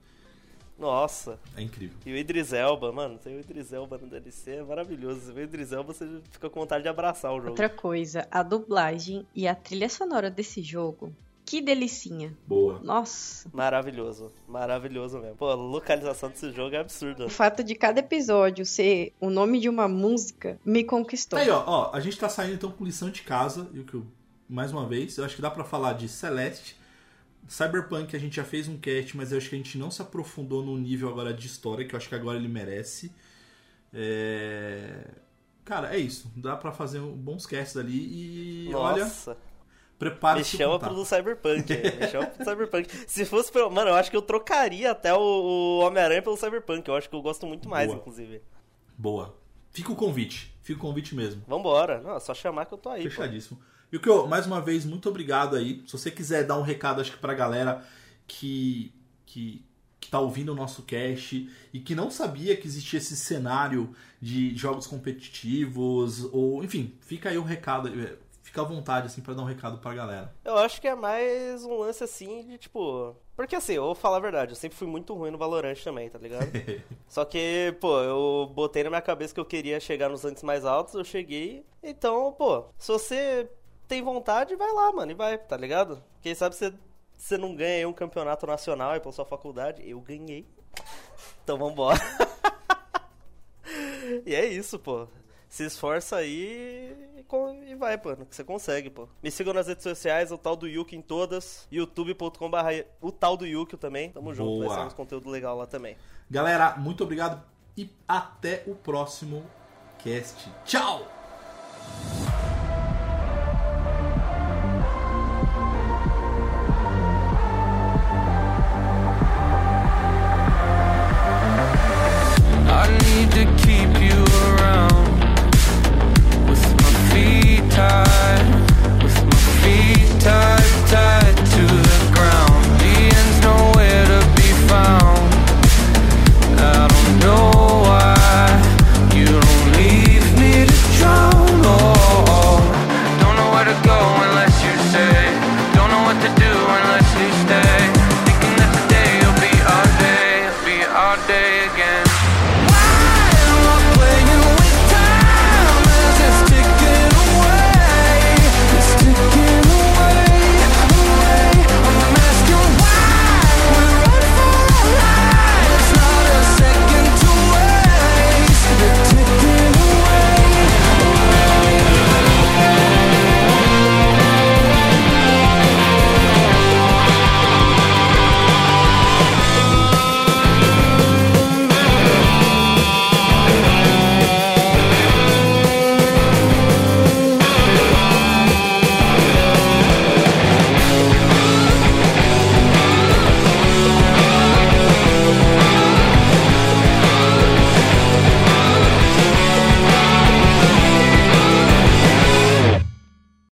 [0.79, 1.39] Nossa.
[1.57, 1.97] é incrível.
[2.07, 5.21] E o Idris Elba, mano, tem o Idris Elba no DLC, é maravilhoso.
[5.21, 7.51] Você vê o Idris Elba, você fica com vontade de abraçar o jogo.
[7.51, 11.13] Outra coisa, a dublagem e a trilha sonora desse jogo.
[11.45, 12.37] Que delicinha.
[12.47, 12.79] Boa.
[12.85, 13.49] Nossa.
[13.55, 15.35] Maravilhoso, maravilhoso mesmo.
[15.35, 17.25] Pô, a localização desse jogo é absurda.
[17.25, 21.39] O fato de cada episódio ser o nome de uma música me conquistou.
[21.39, 23.85] Tá aí, ó, ó, a gente tá saindo então com lição de casa, e o
[23.85, 24.07] que eu,
[24.47, 26.77] mais uma vez, eu acho que dá pra falar de Celeste,
[27.49, 30.03] Cyberpunk a gente já fez um cast, mas eu acho que a gente não se
[30.03, 33.11] aprofundou no nível agora de história, que eu acho que agora ele merece.
[33.93, 35.09] É...
[35.65, 36.31] Cara, é isso.
[36.37, 39.39] Dá pra fazer bons casts ali e olha, Nossa, me
[39.99, 41.75] prepare-se chama pro do Cyberpunk.
[42.01, 42.89] me chama pro Cyberpunk.
[43.07, 43.71] Se fosse pelo.
[43.71, 46.87] Mano, eu acho que eu trocaria até o, Homem-Aranha pelo Cyberpunk.
[46.89, 47.99] Eu acho que eu gosto muito mais, Boa.
[47.99, 48.43] inclusive.
[48.97, 49.35] Boa.
[49.71, 50.55] Fica o convite.
[50.63, 51.43] Fica o convite mesmo.
[51.47, 52.01] Vambora.
[52.01, 53.05] Não, é só chamar que eu tô aí.
[53.11, 53.57] pô.
[53.93, 55.83] E o que eu, mais uma vez, muito obrigado aí.
[55.87, 57.83] Se você quiser dar um recado, acho que pra galera
[58.27, 58.93] que,
[59.25, 59.65] que,
[59.99, 64.55] que tá ouvindo o nosso cast e que não sabia que existia esse cenário de
[64.57, 67.89] jogos competitivos, ou enfim, fica aí o recado.
[67.89, 70.35] eh, Fica à vontade, assim, pra dar um recado pra galera.
[70.43, 73.15] Eu acho que é mais um lance assim de tipo.
[73.37, 76.09] Porque assim, eu vou falar a verdade, eu sempre fui muito ruim no Valorant também,
[76.09, 76.49] tá ligado?
[77.07, 80.65] Só que, pô, eu botei na minha cabeça que eu queria chegar nos ranks mais
[80.65, 81.63] altos, eu cheguei.
[81.83, 83.51] Então, pô, se você
[83.89, 86.05] tem vontade, vai lá, mano, e vai, tá ligado?
[86.21, 86.73] Quem sabe você,
[87.17, 89.89] você não ganha aí um campeonato nacional aí pela sua faculdade.
[89.89, 90.47] Eu ganhei.
[91.43, 91.99] Então vambora.
[94.27, 95.09] e é isso, pô.
[95.49, 96.95] Se esforça aí
[97.67, 99.09] e vai, pô, que você consegue, pô.
[99.23, 102.71] Me sigam nas redes sociais, o tal do Yuki em todas, youtube.com barra
[103.01, 104.11] o tal do Yuki também.
[104.11, 104.79] Tamo junto, vai Boa.
[104.79, 105.97] sair uns conteúdo legal lá também.
[106.31, 107.43] Galera, muito obrigado
[107.77, 109.45] e até o próximo
[109.99, 110.51] cast.
[110.65, 111.07] Tchau!